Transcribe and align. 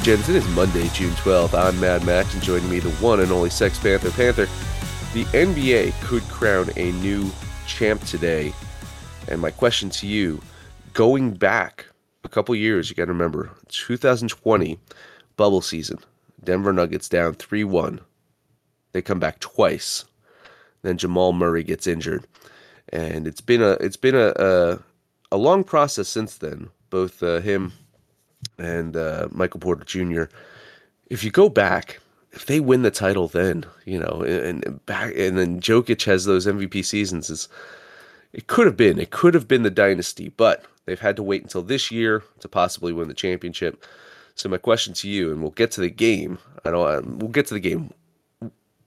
Degens, 0.00 0.30
it 0.30 0.36
is 0.36 0.48
Monday, 0.56 0.88
June 0.94 1.12
12th. 1.12 1.52
I'm 1.52 1.78
Mad 1.78 2.06
Max, 2.06 2.32
and 2.32 2.42
joining 2.42 2.70
me, 2.70 2.78
the 2.78 2.88
one 3.04 3.20
and 3.20 3.30
only 3.30 3.50
Sex 3.50 3.78
Panther 3.78 4.10
Panther. 4.10 4.46
The 5.12 5.24
NBA 5.36 5.92
could 6.00 6.22
crown 6.22 6.70
a 6.78 6.92
new 6.92 7.30
champ 7.66 8.02
today. 8.04 8.54
And 9.28 9.42
my 9.42 9.50
question 9.50 9.90
to 9.90 10.06
you, 10.06 10.40
going 10.94 11.32
back 11.32 11.84
a 12.24 12.30
couple 12.30 12.54
years, 12.54 12.88
you 12.88 12.96
got 12.96 13.04
to 13.04 13.12
remember, 13.12 13.50
2020 13.68 14.78
bubble 15.36 15.60
season, 15.60 15.98
Denver 16.42 16.72
Nuggets 16.72 17.10
down 17.10 17.34
3-1. 17.34 18.00
They 18.92 19.02
come 19.02 19.20
back 19.20 19.38
twice. 19.40 20.06
Then 20.80 20.96
Jamal 20.96 21.34
Murray 21.34 21.62
gets 21.62 21.86
injured. 21.86 22.26
And 22.88 23.26
it's 23.26 23.42
been 23.42 23.60
a 23.60 23.72
it's 23.72 23.98
been 23.98 24.14
a 24.14 24.32
a, 24.36 24.78
a 25.30 25.36
long 25.36 25.62
process 25.62 26.08
since 26.08 26.38
then. 26.38 26.70
Both 26.88 27.22
uh, 27.22 27.40
him 27.40 27.74
and 28.60 28.96
uh, 28.96 29.28
Michael 29.30 29.60
Porter 29.60 29.84
Jr. 29.84 30.24
If 31.06 31.24
you 31.24 31.30
go 31.30 31.48
back, 31.48 31.98
if 32.32 32.46
they 32.46 32.60
win 32.60 32.82
the 32.82 32.90
title, 32.90 33.28
then 33.28 33.64
you 33.84 33.98
know, 33.98 34.22
and, 34.22 34.64
and 34.64 34.86
back, 34.86 35.14
and 35.16 35.38
then 35.38 35.60
Jokic 35.60 36.04
has 36.04 36.24
those 36.24 36.46
MVP 36.46 36.84
seasons. 36.84 37.30
Is 37.30 37.48
it 38.32 38.46
could 38.46 38.66
have 38.66 38.76
been, 38.76 38.98
it 38.98 39.10
could 39.10 39.34
have 39.34 39.48
been 39.48 39.62
the 39.62 39.70
dynasty, 39.70 40.28
but 40.28 40.64
they've 40.84 41.00
had 41.00 41.16
to 41.16 41.22
wait 41.22 41.42
until 41.42 41.62
this 41.62 41.90
year 41.90 42.22
to 42.40 42.48
possibly 42.48 42.92
win 42.92 43.08
the 43.08 43.14
championship. 43.14 43.84
So 44.36 44.48
my 44.48 44.58
question 44.58 44.94
to 44.94 45.08
you, 45.08 45.32
and 45.32 45.42
we'll 45.42 45.50
get 45.50 45.72
to 45.72 45.80
the 45.80 45.90
game. 45.90 46.38
I 46.64 46.70
don't. 46.70 47.18
We'll 47.18 47.30
get 47.30 47.46
to 47.48 47.54
the 47.54 47.60
game. 47.60 47.92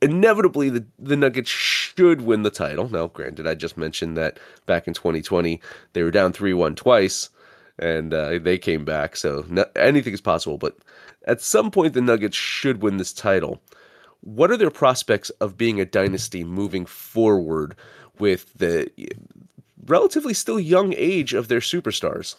Inevitably, 0.01 0.69
the 0.69 0.85
the 0.99 1.17
Nuggets 1.17 1.49
should 1.49 2.21
win 2.21 2.43
the 2.43 2.49
title. 2.49 2.89
Now, 2.89 3.07
granted, 3.07 3.47
I 3.47 3.55
just 3.55 3.77
mentioned 3.77 4.17
that 4.17 4.39
back 4.65 4.87
in 4.87 4.93
2020 4.93 5.59
they 5.93 6.03
were 6.03 6.11
down 6.11 6.31
three 6.31 6.53
one 6.53 6.75
twice 6.75 7.29
and 7.79 8.13
uh, 8.13 8.39
they 8.39 8.57
came 8.57 8.85
back. 8.85 9.15
So 9.15 9.45
no, 9.49 9.65
anything 9.75 10.13
is 10.13 10.21
possible. 10.21 10.57
But 10.57 10.77
at 11.27 11.41
some 11.41 11.71
point, 11.71 11.93
the 11.93 12.01
Nuggets 12.01 12.37
should 12.37 12.81
win 12.81 12.97
this 12.97 13.13
title. 13.13 13.61
What 14.21 14.51
are 14.51 14.57
their 14.57 14.71
prospects 14.71 15.29
of 15.31 15.57
being 15.57 15.79
a 15.79 15.85
dynasty 15.85 16.43
moving 16.43 16.85
forward 16.85 17.75
with 18.19 18.53
the 18.53 18.89
relatively 19.85 20.33
still 20.33 20.59
young 20.59 20.93
age 20.95 21.33
of 21.33 21.47
their 21.47 21.59
superstars? 21.59 22.35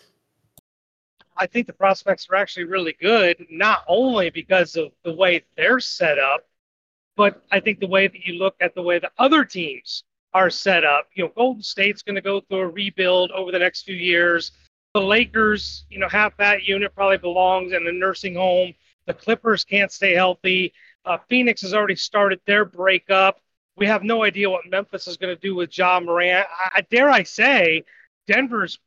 I 1.36 1.46
think 1.46 1.66
the 1.66 1.72
prospects 1.72 2.28
are 2.30 2.36
actually 2.36 2.66
really 2.66 2.96
good, 3.00 3.46
not 3.50 3.84
only 3.88 4.30
because 4.30 4.76
of 4.76 4.92
the 5.04 5.12
way 5.12 5.44
they're 5.56 5.80
set 5.80 6.18
up, 6.18 6.46
but 7.16 7.42
I 7.50 7.60
think 7.60 7.80
the 7.80 7.86
way 7.86 8.06
that 8.06 8.24
you 8.24 8.34
look 8.34 8.54
at 8.60 8.74
the 8.74 8.82
way 8.82 8.98
the 8.98 9.10
other 9.18 9.44
teams 9.44 10.04
are 10.32 10.50
set 10.50 10.84
up. 10.84 11.08
You 11.14 11.24
know, 11.24 11.32
Golden 11.36 11.62
State's 11.62 12.02
going 12.02 12.14
to 12.16 12.20
go 12.20 12.40
through 12.40 12.60
a 12.60 12.68
rebuild 12.68 13.30
over 13.32 13.52
the 13.52 13.58
next 13.58 13.82
few 13.82 13.96
years 13.96 14.52
the 14.94 15.00
Lakers, 15.00 15.84
you 15.90 15.98
know, 15.98 16.08
half 16.08 16.36
that 16.36 16.62
unit 16.62 16.94
probably 16.94 17.18
belongs 17.18 17.72
in 17.72 17.86
a 17.86 17.92
nursing 17.92 18.34
home. 18.34 18.72
The 19.06 19.12
Clippers 19.12 19.64
can't 19.64 19.90
stay 19.90 20.14
healthy. 20.14 20.72
Uh, 21.04 21.18
Phoenix 21.28 21.62
has 21.62 21.74
already 21.74 21.96
started 21.96 22.40
their 22.46 22.64
breakup. 22.64 23.40
We 23.76 23.86
have 23.86 24.04
no 24.04 24.22
idea 24.22 24.48
what 24.48 24.70
Memphis 24.70 25.08
is 25.08 25.16
going 25.16 25.34
to 25.34 25.40
do 25.40 25.56
with 25.56 25.76
Ja 25.76 25.98
Morant. 25.98 26.46
I, 26.72 26.80
dare 26.90 27.10
I 27.10 27.24
say, 27.24 27.84
Denver's 28.28 28.78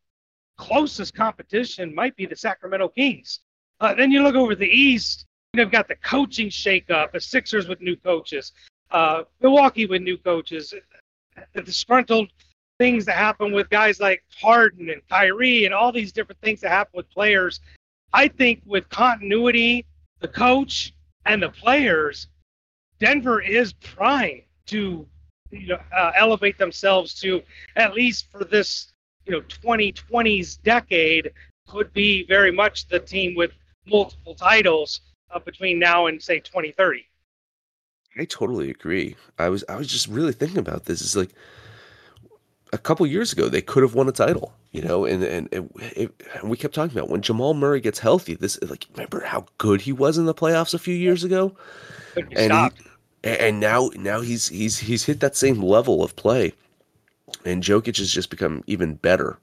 closest 0.57 1.13
competition 1.13 1.93
might 1.93 2.15
be 2.15 2.25
the 2.25 2.37
Sacramento 2.37 2.87
Kings. 2.87 3.41
Uh, 3.81 3.93
then 3.93 4.09
you 4.09 4.23
look 4.23 4.35
over 4.35 4.55
the 4.55 4.65
East, 4.65 5.25
you've 5.53 5.71
got 5.71 5.89
the 5.89 5.95
coaching 5.97 6.47
shakeup, 6.47 7.11
the 7.11 7.19
Sixers 7.19 7.67
with 7.67 7.81
new 7.81 7.97
coaches, 7.97 8.53
uh, 8.91 9.23
Milwaukee 9.41 9.85
with 9.85 10.01
new 10.01 10.17
coaches, 10.17 10.73
the 11.53 11.61
disgruntled 11.61 12.31
things 12.79 13.05
that 13.05 13.15
happen 13.15 13.51
with 13.51 13.69
guys 13.69 13.99
like 13.99 14.23
Harden 14.39 14.89
and 14.89 15.01
Kyrie 15.09 15.65
and 15.65 15.73
all 15.73 15.91
these 15.91 16.11
different 16.11 16.41
things 16.41 16.61
that 16.61 16.69
happen 16.69 16.93
with 16.95 17.09
players. 17.09 17.59
I 18.13 18.27
think 18.27 18.61
with 18.65 18.87
continuity, 18.89 19.85
the 20.19 20.27
coach 20.27 20.93
and 21.25 21.41
the 21.41 21.49
players, 21.49 22.27
Denver 22.99 23.41
is 23.41 23.73
primed 23.73 24.43
to 24.67 25.05
you 25.51 25.67
know 25.67 25.79
uh, 25.95 26.11
elevate 26.15 26.57
themselves 26.57 27.13
to 27.21 27.41
at 27.75 27.93
least 27.93 28.29
for 28.31 28.43
this 28.43 28.91
you 29.25 29.31
know 29.31 29.41
2020s 29.41 30.61
decade 30.61 31.31
could 31.67 31.91
be 31.93 32.25
very 32.25 32.51
much 32.51 32.87
the 32.87 32.99
team 32.99 33.35
with 33.35 33.51
multiple 33.85 34.35
titles 34.35 35.01
uh, 35.31 35.39
between 35.39 35.79
now 35.79 36.07
and 36.07 36.21
say 36.21 36.39
2030. 36.39 37.05
I 38.17 38.25
totally 38.25 38.69
agree. 38.69 39.15
I 39.37 39.49
was 39.49 39.63
I 39.69 39.75
was 39.75 39.87
just 39.87 40.07
really 40.07 40.33
thinking 40.33 40.57
about 40.57 40.85
this. 40.85 41.01
It's 41.01 41.15
like 41.15 41.31
a 42.73 42.77
couple 42.77 43.05
years 43.07 43.31
ago 43.31 43.47
they 43.47 43.61
could 43.61 43.83
have 43.83 43.95
won 43.95 44.09
a 44.09 44.11
title 44.11 44.53
you 44.71 44.81
know 44.81 45.05
and 45.05 45.23
and, 45.23 45.47
and, 45.51 45.69
it, 45.95 46.11
and, 46.33 46.49
we 46.49 46.57
kept 46.57 46.75
talking 46.75 46.97
about 46.97 47.09
when 47.09 47.21
jamal 47.21 47.53
murray 47.53 47.79
gets 47.79 47.99
healthy 47.99 48.35
this 48.35 48.59
like 48.63 48.85
remember 48.93 49.21
how 49.21 49.45
good 49.57 49.81
he 49.81 49.91
was 49.91 50.17
in 50.17 50.25
the 50.25 50.33
playoffs 50.33 50.73
a 50.73 50.79
few 50.79 50.95
years 50.95 51.23
ago? 51.23 51.55
And 52.35 52.51
he, 52.51 53.29
and 53.29 53.59
now 53.59 53.89
now 53.95 54.21
he's 54.21 54.47
he's 54.47 54.77
he's 54.77 55.03
hit 55.03 55.19
that 55.19 55.35
same 55.35 55.61
level 55.61 56.03
of 56.03 56.15
play. 56.15 56.53
And 57.45 57.61
Jokic 57.61 57.97
has 57.97 58.11
just 58.11 58.29
become 58.29 58.63
even 58.67 58.95
better. 58.95 59.37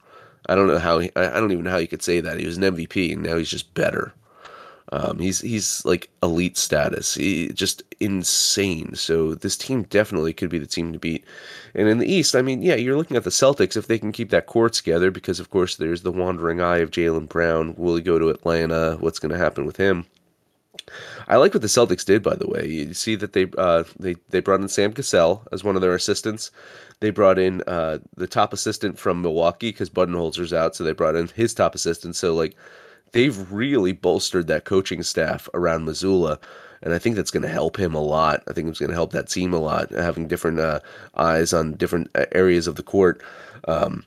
I 0.48 0.54
don't 0.54 0.68
know 0.68 0.78
how 0.78 0.98
he, 0.98 1.10
i 1.16 1.38
don't 1.40 1.52
even 1.52 1.64
know 1.64 1.70
how 1.70 1.78
you 1.78 1.88
could 1.88 2.02
say 2.02 2.20
that. 2.20 2.38
He 2.38 2.46
was 2.46 2.56
an 2.56 2.64
mvp 2.64 3.12
and 3.12 3.22
now 3.22 3.36
he's 3.36 3.50
just 3.50 3.72
better 3.74 4.12
um, 4.94 5.18
he's 5.18 5.40
he's 5.40 5.84
like 5.84 6.08
elite 6.22 6.56
status, 6.56 7.16
he, 7.16 7.48
just 7.48 7.82
insane. 7.98 8.94
So 8.94 9.34
this 9.34 9.56
team 9.56 9.82
definitely 9.84 10.32
could 10.32 10.50
be 10.50 10.58
the 10.60 10.68
team 10.68 10.92
to 10.92 11.00
beat. 11.00 11.24
And 11.74 11.88
in 11.88 11.98
the 11.98 12.06
East, 12.06 12.36
I 12.36 12.42
mean, 12.42 12.62
yeah, 12.62 12.76
you're 12.76 12.96
looking 12.96 13.16
at 13.16 13.24
the 13.24 13.30
Celtics 13.30 13.76
if 13.76 13.88
they 13.88 13.98
can 13.98 14.12
keep 14.12 14.30
that 14.30 14.46
core 14.46 14.70
together, 14.70 15.10
because 15.10 15.40
of 15.40 15.50
course 15.50 15.74
there's 15.76 16.02
the 16.02 16.12
wandering 16.12 16.60
eye 16.60 16.78
of 16.78 16.92
Jaylen 16.92 17.28
Brown. 17.28 17.74
Will 17.76 17.96
he 17.96 18.02
go 18.02 18.20
to 18.20 18.28
Atlanta? 18.28 18.96
What's 19.00 19.18
going 19.18 19.32
to 19.32 19.38
happen 19.38 19.66
with 19.66 19.76
him? 19.76 20.06
I 21.26 21.36
like 21.36 21.54
what 21.54 21.62
the 21.62 21.68
Celtics 21.68 22.04
did, 22.04 22.22
by 22.22 22.36
the 22.36 22.46
way. 22.46 22.66
You 22.68 22.94
see 22.94 23.16
that 23.16 23.32
they 23.32 23.46
uh, 23.58 23.82
they 23.98 24.14
they 24.30 24.40
brought 24.40 24.60
in 24.60 24.68
Sam 24.68 24.92
Cassell 24.92 25.42
as 25.50 25.64
one 25.64 25.74
of 25.74 25.82
their 25.82 25.94
assistants. 25.94 26.52
They 27.00 27.10
brought 27.10 27.38
in 27.40 27.62
uh, 27.66 27.98
the 28.16 28.28
top 28.28 28.52
assistant 28.52 28.96
from 28.98 29.22
Milwaukee 29.22 29.70
because 29.70 29.90
Budenholzer's 29.90 30.52
out, 30.52 30.76
so 30.76 30.84
they 30.84 30.92
brought 30.92 31.16
in 31.16 31.26
his 31.28 31.52
top 31.52 31.74
assistant. 31.74 32.14
So 32.14 32.32
like 32.32 32.54
they've 33.14 33.52
really 33.52 33.92
bolstered 33.92 34.48
that 34.48 34.64
coaching 34.64 35.02
staff 35.02 35.48
around 35.54 35.86
Mazzulla, 35.86 36.38
And 36.82 36.92
I 36.92 36.98
think 36.98 37.16
that's 37.16 37.30
going 37.30 37.44
to 37.44 37.48
help 37.48 37.78
him 37.78 37.94
a 37.94 38.02
lot. 38.02 38.42
I 38.48 38.52
think 38.52 38.68
it's 38.68 38.80
going 38.80 38.90
to 38.90 38.96
help 38.96 39.12
that 39.12 39.28
team 39.28 39.54
a 39.54 39.58
lot, 39.58 39.90
having 39.90 40.28
different 40.28 40.58
uh, 40.58 40.80
eyes 41.16 41.54
on 41.54 41.74
different 41.74 42.10
uh, 42.14 42.26
areas 42.32 42.66
of 42.66 42.74
the 42.74 42.82
court. 42.82 43.22
Um, 43.66 44.04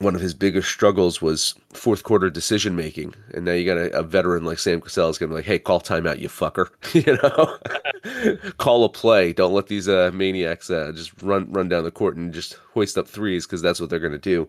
one 0.00 0.16
of 0.16 0.20
his 0.20 0.34
biggest 0.34 0.68
struggles 0.68 1.22
was 1.22 1.54
fourth 1.72 2.02
quarter 2.02 2.28
decision 2.28 2.74
making, 2.74 3.14
and 3.32 3.44
now 3.44 3.52
you 3.52 3.64
got 3.64 3.78
a, 3.78 3.96
a 3.96 4.02
veteran 4.02 4.44
like 4.44 4.58
Sam 4.58 4.80
Cassell 4.80 5.08
is 5.08 5.18
going 5.18 5.30
to 5.30 5.34
be 5.34 5.36
like, 5.36 5.44
"Hey, 5.44 5.60
call 5.60 5.80
timeout, 5.80 6.18
you 6.18 6.28
fucker," 6.28 6.68
you 6.92 7.16
know, 7.22 8.50
call 8.58 8.82
a 8.84 8.88
play. 8.88 9.32
Don't 9.32 9.54
let 9.54 9.68
these 9.68 9.88
uh, 9.88 10.10
maniacs 10.12 10.68
uh, 10.68 10.90
just 10.92 11.22
run 11.22 11.50
run 11.52 11.68
down 11.68 11.84
the 11.84 11.92
court 11.92 12.16
and 12.16 12.34
just 12.34 12.54
hoist 12.72 12.98
up 12.98 13.06
threes 13.06 13.46
because 13.46 13.62
that's 13.62 13.80
what 13.80 13.88
they're 13.88 14.00
going 14.00 14.10
to 14.10 14.18
do. 14.18 14.48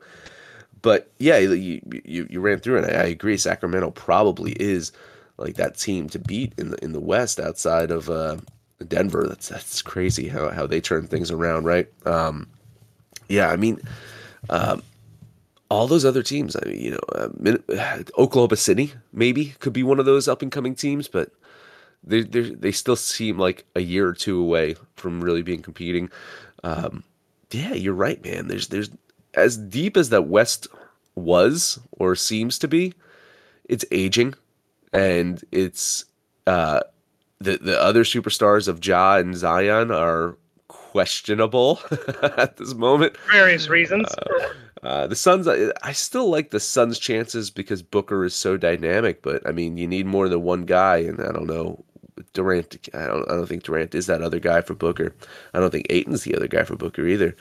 But 0.86 1.12
yeah, 1.18 1.40
you, 1.40 1.82
you 2.06 2.28
you 2.30 2.40
ran 2.40 2.60
through 2.60 2.84
it. 2.84 2.94
I, 2.94 3.02
I 3.02 3.06
agree. 3.06 3.38
Sacramento 3.38 3.90
probably 3.90 4.52
is 4.52 4.92
like 5.38 5.56
that 5.56 5.80
team 5.80 6.10
to 6.10 6.20
beat 6.20 6.54
in 6.60 6.70
the 6.70 6.78
in 6.84 6.92
the 6.92 7.00
West 7.00 7.40
outside 7.40 7.90
of 7.90 8.08
uh, 8.08 8.38
Denver. 8.88 9.26
That's 9.28 9.50
that's 9.50 9.82
crazy 9.82 10.28
how 10.28 10.52
how 10.52 10.68
they 10.68 10.80
turn 10.80 11.08
things 11.08 11.32
around, 11.32 11.66
right? 11.66 11.88
Um, 12.06 12.48
yeah, 13.28 13.50
I 13.50 13.56
mean. 13.56 13.82
Um, 14.52 14.84
all 15.72 15.88
those 15.88 16.06
other 16.06 16.22
teams, 16.22 16.56
I 16.56 16.68
mean, 16.68 16.80
you 16.80 16.92
know, 16.92 17.76
uh, 17.76 18.04
Oklahoma 18.20 18.56
City 18.56 18.94
maybe 19.12 19.56
could 19.58 19.74
be 19.74 19.82
one 19.82 19.98
of 19.98 20.06
those 20.06 20.28
up 20.28 20.44
and 20.44 20.52
coming 20.52 20.76
teams, 20.76 21.08
but 21.08 21.32
they 22.04 22.22
they 22.22 22.72
still 22.72 22.96
seem 22.96 23.40
like 23.40 23.66
a 23.76 23.80
year 23.80 24.08
or 24.08 24.14
two 24.14 24.40
away 24.40 24.76
from 24.96 25.22
really 25.22 25.42
being 25.42 25.64
competing. 25.64 26.12
Um, 26.64 27.04
yeah, 27.50 27.74
you're 27.74 27.96
right, 27.96 28.24
man. 28.24 28.48
There's 28.48 28.68
there's 28.68 28.92
as 29.36 29.58
deep 29.58 29.98
as 29.98 30.10
that 30.10 30.28
West 30.28 30.68
was 31.16 31.80
or 31.92 32.16
seems 32.16 32.60
to 32.60 32.68
be, 32.68 32.94
it's 33.68 33.86
aging, 33.92 34.34
and 34.94 35.44
it's 35.52 36.06
uh, 36.48 36.82
the 37.40 37.58
the 37.58 37.82
other 37.82 38.04
superstars 38.04 38.68
of 38.68 38.86
Ja 38.86 39.18
and 39.18 39.36
Zion 39.36 39.92
are 39.92 40.38
questionable 40.68 41.80
at 42.38 42.58
this 42.58 42.74
moment. 42.74 43.18
Various 43.32 43.68
reasons. 43.68 44.08
Uh, 44.14 44.54
uh, 44.84 45.08
the 45.08 45.16
Suns, 45.16 45.48
I, 45.48 45.72
I, 45.82 45.92
still 45.94 46.30
like 46.30 46.52
the 46.52 46.60
Suns' 46.60 47.00
chances 47.00 47.50
because 47.50 47.82
Booker 47.82 48.24
is 48.24 48.36
so 48.36 48.56
dynamic. 48.56 49.22
But 49.22 49.46
I 49.48 49.52
mean, 49.52 49.78
you 49.78 49.88
need 49.88 50.06
more 50.06 50.30
than 50.30 50.44
one 50.44 50.66
guy, 50.66 50.98
and 50.98 51.20
I 51.20 51.32
don't 51.32 51.48
know. 51.48 51.84
Durant, 52.34 52.78
I 52.94 53.08
don't, 53.08 53.30
I 53.30 53.34
don't 53.34 53.48
think 53.48 53.64
Durant 53.64 53.94
is 53.94 54.06
that 54.06 54.22
other 54.22 54.40
guy 54.40 54.62
for 54.62 54.74
Booker. 54.74 55.14
I 55.54 55.60
don't 55.60 55.72
think 55.72 55.88
Ayton's 55.90 56.24
the 56.24 56.36
other 56.36 56.48
guy 56.48 56.64
for 56.64 56.78
Booker 56.78 57.06
either. 57.06 57.36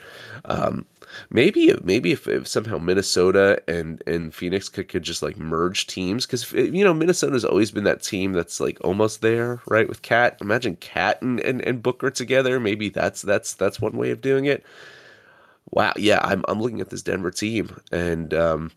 Um, 0.45 0.85
maybe, 1.29 1.73
maybe 1.83 2.11
if, 2.11 2.27
if, 2.27 2.47
somehow 2.47 2.77
Minnesota 2.77 3.61
and 3.67 4.01
and 4.07 4.33
Phoenix 4.33 4.69
could, 4.69 4.87
could 4.87 5.03
just 5.03 5.21
like 5.21 5.37
merge 5.37 5.87
teams, 5.87 6.25
because 6.25 6.51
you 6.51 6.83
know 6.83 6.93
Minnesota's 6.93 7.45
always 7.45 7.71
been 7.71 7.83
that 7.85 8.03
team 8.03 8.33
that's 8.33 8.59
like 8.59 8.77
almost 8.81 9.21
there, 9.21 9.61
right? 9.67 9.87
With 9.87 10.01
KAT, 10.01 10.37
imagine 10.41 10.75
KAT 10.77 11.21
and, 11.21 11.39
and, 11.39 11.61
and 11.61 11.83
Booker 11.83 12.09
together. 12.09 12.59
Maybe 12.59 12.89
that's 12.89 13.21
that's 13.21 13.53
that's 13.53 13.81
one 13.81 13.97
way 13.97 14.11
of 14.11 14.21
doing 14.21 14.45
it 14.45 14.65
wow, 15.71 15.93
yeah, 15.97 16.19
I'm 16.23 16.43
I'm 16.47 16.61
looking 16.61 16.81
at 16.81 16.89
this 16.89 17.01
Denver 17.01 17.31
team, 17.31 17.79
and 17.91 18.33
um, 18.33 18.71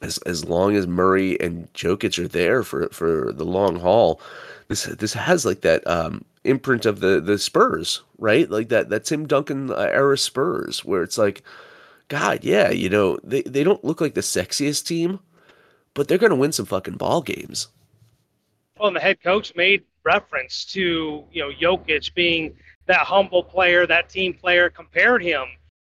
as 0.00 0.18
as 0.18 0.44
long 0.44 0.76
as 0.76 0.86
Murray 0.86 1.40
and 1.40 1.72
Jokic 1.74 2.18
are 2.22 2.28
there 2.28 2.62
for 2.62 2.88
for 2.90 3.32
the 3.32 3.44
long 3.44 3.78
haul, 3.80 4.20
this 4.68 4.84
this 4.84 5.14
has 5.14 5.44
like 5.44 5.62
that 5.62 5.86
um, 5.86 6.24
imprint 6.44 6.86
of 6.86 7.00
the 7.00 7.20
the 7.20 7.38
Spurs, 7.38 8.02
right? 8.18 8.48
Like 8.50 8.68
that 8.68 8.90
that 8.90 9.04
Tim 9.04 9.26
Duncan 9.26 9.70
uh, 9.70 9.90
era 9.92 10.18
Spurs, 10.18 10.84
where 10.84 11.02
it's 11.02 11.18
like, 11.18 11.42
God, 12.08 12.44
yeah, 12.44 12.70
you 12.70 12.88
know, 12.88 13.18
they 13.22 13.42
they 13.42 13.64
don't 13.64 13.84
look 13.84 14.00
like 14.00 14.14
the 14.14 14.20
sexiest 14.20 14.86
team, 14.86 15.20
but 15.94 16.08
they're 16.08 16.18
gonna 16.18 16.36
win 16.36 16.52
some 16.52 16.66
fucking 16.66 16.96
ball 16.96 17.22
games. 17.22 17.68
Well, 18.78 18.88
and 18.88 18.96
the 18.96 19.00
head 19.00 19.22
coach 19.22 19.54
made 19.54 19.84
reference 20.04 20.64
to 20.66 21.24
you 21.32 21.42
know 21.42 21.50
Jokic 21.50 22.14
being 22.14 22.54
that 22.86 23.00
humble 23.00 23.42
player, 23.42 23.86
that 23.86 24.08
team 24.08 24.34
player, 24.34 24.68
compared 24.68 25.22
him 25.22 25.44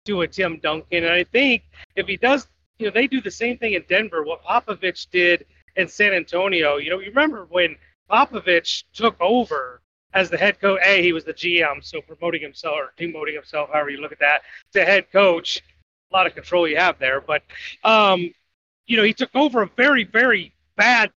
to 0.06 0.22
a 0.22 0.28
Tim 0.28 0.60
Duncan. 0.60 1.04
And 1.04 1.14
I 1.14 1.24
think 1.24 1.64
if 1.96 2.08
he 2.08 2.18
does, 2.18 2.48
you 2.84 2.90
know, 2.90 2.94
they 2.94 3.08
do 3.08 3.22
the 3.22 3.32
same 3.32 3.58
thing 3.58 3.76
in 3.76 3.84
Denver, 3.88 4.24
what 4.24 4.44
Popovich 4.44 5.10
did 5.10 5.46
in 5.78 5.88
San 5.88 6.12
Antonio. 6.12 6.76
You 6.76 6.90
know, 6.90 7.00
you 7.00 7.08
remember 7.08 7.46
when 7.50 7.78
Popovich 8.12 8.84
took 8.94 9.16
over 9.22 9.82
as 10.14 10.30
the 10.30 10.38
head 10.38 10.60
coach. 10.60 10.82
A, 10.84 11.02
he 11.02 11.14
was 11.14 11.24
the 11.24 11.34
GM, 11.34 11.82
so 11.82 12.02
promoting 12.02 12.42
himself 12.42 12.76
or 12.78 12.94
demoting 13.00 13.36
himself, 13.36 13.70
however 13.72 13.90
you 13.90 14.02
look 14.02 14.12
at 14.12 14.20
that, 14.20 14.42
to 14.74 14.84
head 14.84 15.10
coach. 15.14 15.62
A 16.12 16.14
lot 16.14 16.28
of 16.28 16.36
control 16.36 16.68
you 16.68 16.76
have 16.76 17.00
there, 17.00 17.22
but 17.22 17.42
um, 17.86 18.34
you 18.86 18.98
know, 18.98 19.04
he 19.04 19.14
took 19.14 19.34
over 19.34 19.62
a 19.62 19.70
very, 19.78 20.04
very 20.04 20.54
bad 20.76 21.10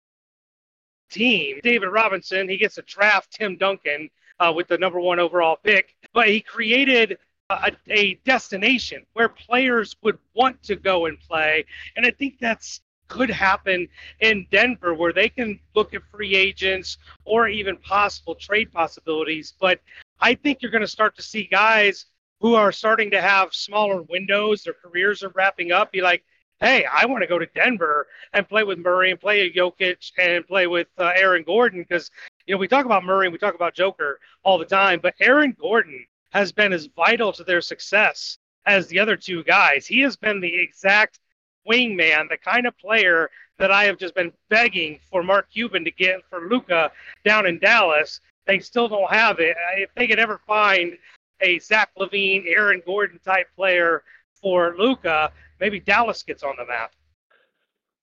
team. 1.11 1.59
David 1.63 1.89
Robinson, 1.89 2.47
he 2.47 2.55
gets 2.55 2.75
to 2.75 2.81
draft 2.83 3.33
Tim 3.33 3.57
Duncan 3.57 4.09
uh, 4.39 4.53
with 4.55 4.69
the 4.69 4.77
number 4.77 5.01
one 5.01 5.19
overall 5.19 5.57
pick, 5.61 5.97
but 6.13 6.29
he 6.29 6.39
created 6.39 7.17
a, 7.49 7.71
a 7.89 8.15
destination 8.25 9.05
where 9.13 9.29
players 9.29 9.95
would 10.01 10.17
want 10.33 10.61
to 10.63 10.75
go 10.75 11.05
and 11.05 11.19
play. 11.19 11.65
And 11.95 12.05
I 12.05 12.11
think 12.11 12.39
that's 12.39 12.81
could 13.07 13.29
happen 13.29 13.87
in 14.19 14.45
Denver 14.51 14.93
where 14.93 15.13
they 15.13 15.29
can 15.29 15.57
look 15.75 15.93
at 15.93 16.01
free 16.11 16.35
agents 16.35 16.97
or 17.23 17.47
even 17.47 17.77
possible 17.77 18.35
trade 18.35 18.69
possibilities. 18.71 19.53
But 19.59 19.79
I 20.19 20.35
think 20.35 20.61
you're 20.61 20.71
going 20.71 20.81
to 20.81 20.87
start 20.87 21.15
to 21.15 21.21
see 21.21 21.47
guys 21.49 22.07
who 22.41 22.55
are 22.55 22.71
starting 22.71 23.09
to 23.11 23.21
have 23.21 23.53
smaller 23.53 24.01
windows, 24.03 24.63
their 24.63 24.73
careers 24.73 25.23
are 25.23 25.29
wrapping 25.29 25.71
up, 25.71 25.93
be 25.93 26.01
like, 26.01 26.23
hey, 26.59 26.85
I 26.91 27.05
want 27.05 27.21
to 27.21 27.27
go 27.27 27.39
to 27.39 27.45
Denver 27.55 28.07
and 28.33 28.47
play 28.47 28.63
with 28.63 28.77
Murray 28.77 29.11
and 29.11 29.19
play 29.19 29.49
Jokic 29.51 30.11
and 30.17 30.45
play 30.45 30.67
with 30.67 30.87
uh, 30.97 31.13
Aaron 31.15 31.43
Gordon 31.43 31.85
because, 31.87 32.11
you 32.45 32.55
know, 32.55 32.59
we 32.59 32.67
talk 32.67 32.85
about 32.85 33.05
Murray 33.05 33.27
and 33.27 33.31
we 33.33 33.39
talk 33.39 33.55
about 33.55 33.73
Joker 33.73 34.19
all 34.43 34.57
the 34.57 34.65
time, 34.65 34.99
but 35.01 35.15
Aaron 35.21 35.55
Gordon 35.57 36.05
has 36.31 36.51
been 36.51 36.73
as 36.73 36.87
vital 36.95 37.31
to 37.33 37.43
their 37.43 37.61
success 37.61 38.37
as 38.65 38.87
the 38.87 38.99
other 38.99 39.15
two 39.15 39.43
guys. 39.43 39.87
He 39.87 40.01
has 40.01 40.15
been 40.17 40.41
the 40.41 40.53
exact 40.61 41.19
wingman, 41.67 42.29
the 42.29 42.37
kind 42.37 42.67
of 42.67 42.77
player 42.77 43.29
that 43.59 43.71
I 43.71 43.85
have 43.85 43.97
just 43.97 44.15
been 44.15 44.31
begging 44.49 44.99
for 45.09 45.23
Mark 45.23 45.49
Cuban 45.51 45.83
to 45.85 45.91
get 45.91 46.21
for 46.29 46.47
Luka 46.47 46.91
down 47.25 47.45
in 47.45 47.59
Dallas. 47.59 48.19
They 48.45 48.59
still 48.59 48.87
don't 48.87 49.11
have 49.11 49.39
it. 49.39 49.55
If 49.75 49.89
they 49.95 50.07
could 50.07 50.19
ever 50.19 50.39
find 50.45 50.97
a 51.41 51.59
Zach 51.59 51.89
LaVine, 51.97 52.45
Aaron 52.47 52.81
Gordon 52.85 53.19
type 53.19 53.47
player 53.55 54.03
for 54.41 54.75
Luka, 54.77 55.31
maybe 55.59 55.79
Dallas 55.79 56.23
gets 56.23 56.43
on 56.43 56.55
the 56.57 56.65
map. 56.65 56.93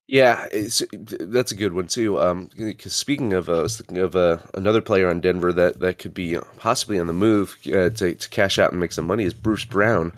Yeah, 0.07 0.49
that's 0.51 1.51
a 1.51 1.57
good 1.57 1.73
one 1.73 1.87
too. 1.87 2.21
Um, 2.21 2.51
speaking 2.79 3.33
of, 3.33 3.49
uh, 3.49 3.67
speaking 3.69 3.99
of 3.99 4.15
uh, 4.15 4.37
another 4.53 4.83
player 4.83 5.09
on 5.09 5.21
Denver 5.21 5.51
that, 5.55 5.81
that 5.81 5.99
could 5.99 6.13
be 6.13 6.37
possibly 6.59 6.99
on 6.99 7.07
the 7.07 7.15
move 7.15 7.57
uh, 7.69 7.89
to, 7.89 8.15
to 8.15 8.29
cash 8.29 8.59
out 8.59 8.71
and 8.71 8.81
make 8.81 8.93
some 8.93 9.07
money 9.07 9.25
is 9.25 9.33
Bruce 9.33 9.65
Brown, 9.65 10.13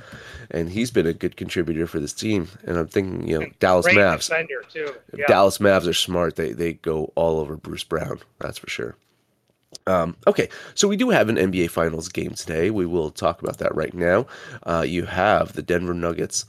and 0.51 0.71
he's 0.71 0.91
been 0.91 1.07
a 1.07 1.13
good 1.13 1.37
contributor 1.37 1.87
for 1.87 2.01
this 2.01 2.13
team. 2.13 2.49
And 2.65 2.77
I'm 2.79 2.89
thinking, 2.89 3.29
you 3.29 3.39
know, 3.39 3.47
Dallas 3.61 3.87
Great 3.87 3.99
Mavs. 3.99 4.29
Too. 4.73 4.93
Yeah. 5.17 5.27
Dallas 5.29 5.59
Mavs 5.59 5.87
are 5.87 5.95
smart. 5.95 6.35
They 6.35 6.53
they 6.53 6.73
go 6.73 7.13
all 7.15 7.39
over 7.39 7.57
Bruce 7.57 7.85
Brown. 7.85 8.19
That's 8.41 8.59
for 8.59 8.69
sure. 8.69 8.97
Um, 9.87 10.17
okay, 10.27 10.49
so 10.75 10.89
we 10.89 10.97
do 10.97 11.11
have 11.11 11.29
an 11.29 11.37
NBA 11.37 11.71
Finals 11.71 12.09
game 12.09 12.33
today. 12.33 12.71
We 12.71 12.87
will 12.87 13.11
talk 13.11 13.41
about 13.41 13.59
that 13.59 13.75
right 13.75 13.95
now. 13.95 14.27
Uh, 14.65 14.85
you 14.87 15.05
have 15.05 15.53
the 15.53 15.63
Denver 15.63 15.95
Nuggets 15.95 16.45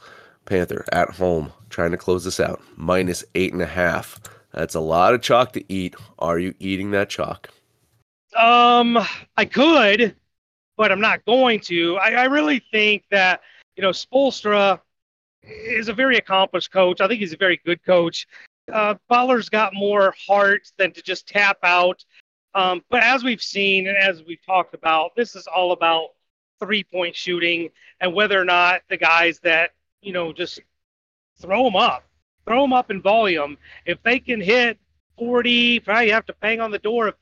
Panther 0.47 0.83
at 0.91 1.11
home 1.11 1.53
trying 1.69 1.91
to 1.91 1.97
close 1.97 2.23
this 2.23 2.39
out. 2.39 2.61
Minus 2.75 3.23
eight 3.35 3.53
and 3.53 3.61
a 3.61 3.67
half. 3.67 4.19
That's 4.53 4.75
a 4.75 4.79
lot 4.79 5.13
of 5.13 5.21
chalk 5.21 5.53
to 5.53 5.71
eat. 5.71 5.95
Are 6.17 6.39
you 6.39 6.55
eating 6.59 6.91
that 6.91 7.09
chalk? 7.09 7.49
Um, 8.35 8.97
I 9.35 9.45
could, 9.45 10.15
but 10.75 10.91
I'm 10.91 11.01
not 11.01 11.23
going 11.25 11.59
to. 11.61 11.97
I, 11.97 12.11
I 12.11 12.23
really 12.25 12.61
think 12.71 13.03
that 13.11 13.41
you 13.75 13.83
know 13.83 13.91
Spoelstra 13.91 14.79
is 15.43 15.87
a 15.87 15.93
very 15.93 16.17
accomplished 16.17 16.71
coach. 16.71 17.01
I 17.01 17.07
think 17.07 17.19
he's 17.19 17.33
a 17.33 17.37
very 17.37 17.61
good 17.65 17.83
coach. 17.83 18.27
Uh, 18.71 18.95
Butler's 19.07 19.49
got 19.49 19.73
more 19.73 20.13
heart 20.27 20.71
than 20.77 20.91
to 20.93 21.01
just 21.01 21.27
tap 21.27 21.57
out. 21.63 22.03
Um, 22.53 22.81
but 22.89 23.03
as 23.03 23.23
we've 23.23 23.41
seen 23.41 23.87
and 23.87 23.97
as 23.97 24.23
we've 24.23 24.43
talked 24.45 24.73
about, 24.73 25.15
this 25.15 25.35
is 25.35 25.47
all 25.47 25.71
about 25.71 26.09
three 26.59 26.83
point 26.83 27.15
shooting 27.15 27.69
and 28.01 28.13
whether 28.13 28.39
or 28.39 28.45
not 28.45 28.81
the 28.89 28.97
guys 28.97 29.39
that 29.39 29.71
you 30.01 30.13
know, 30.13 30.33
just 30.33 30.59
throw 31.39 31.63
them 31.63 31.75
up, 31.75 32.03
throw 32.45 32.61
them 32.61 32.73
up 32.73 32.91
in 32.91 33.01
volume. 33.01 33.57
If 33.85 34.01
they 34.03 34.19
can 34.19 34.41
hit 34.41 34.77
40, 35.17 35.79
probably 35.81 36.09
have 36.09 36.25
to 36.27 36.35
bang 36.41 36.61
on 36.61 36.71
the 36.71 36.79
door 36.79 37.07
of 37.07 37.15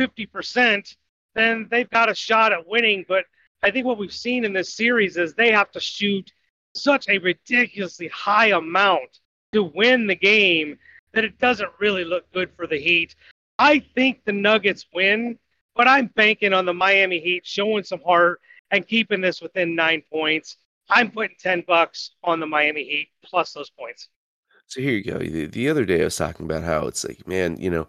50%, 0.00 0.96
then 1.34 1.68
they've 1.70 1.90
got 1.90 2.10
a 2.10 2.14
shot 2.14 2.52
at 2.52 2.66
winning. 2.66 3.04
But 3.06 3.24
I 3.62 3.70
think 3.70 3.86
what 3.86 3.98
we've 3.98 4.12
seen 4.12 4.44
in 4.44 4.52
this 4.52 4.74
series 4.74 5.16
is 5.16 5.34
they 5.34 5.52
have 5.52 5.70
to 5.72 5.80
shoot 5.80 6.32
such 6.74 7.08
a 7.08 7.18
ridiculously 7.18 8.08
high 8.08 8.48
amount 8.48 9.20
to 9.52 9.62
win 9.62 10.06
the 10.06 10.16
game 10.16 10.78
that 11.12 11.24
it 11.24 11.38
doesn't 11.38 11.70
really 11.78 12.04
look 12.04 12.30
good 12.32 12.50
for 12.56 12.66
the 12.66 12.78
Heat. 12.78 13.14
I 13.58 13.80
think 13.94 14.24
the 14.24 14.32
Nuggets 14.32 14.86
win, 14.94 15.38
but 15.76 15.86
I'm 15.86 16.06
banking 16.06 16.54
on 16.54 16.64
the 16.64 16.72
Miami 16.72 17.20
Heat 17.20 17.46
showing 17.46 17.84
some 17.84 18.00
heart 18.04 18.40
and 18.70 18.88
keeping 18.88 19.20
this 19.20 19.42
within 19.42 19.74
nine 19.74 20.02
points. 20.10 20.56
I'm 20.92 21.10
putting 21.10 21.36
10 21.40 21.64
bucks 21.66 22.12
on 22.22 22.40
the 22.40 22.46
Miami 22.46 22.84
Heat 22.84 23.08
plus 23.24 23.52
those 23.52 23.70
points. 23.70 24.08
So 24.66 24.80
here 24.80 24.92
you 24.92 25.04
go. 25.04 25.18
The, 25.18 25.46
the 25.46 25.68
other 25.68 25.84
day 25.84 26.00
I 26.00 26.04
was 26.04 26.16
talking 26.16 26.46
about 26.46 26.62
how 26.62 26.86
it's 26.86 27.04
like, 27.04 27.26
man, 27.26 27.56
you 27.58 27.70
know, 27.70 27.88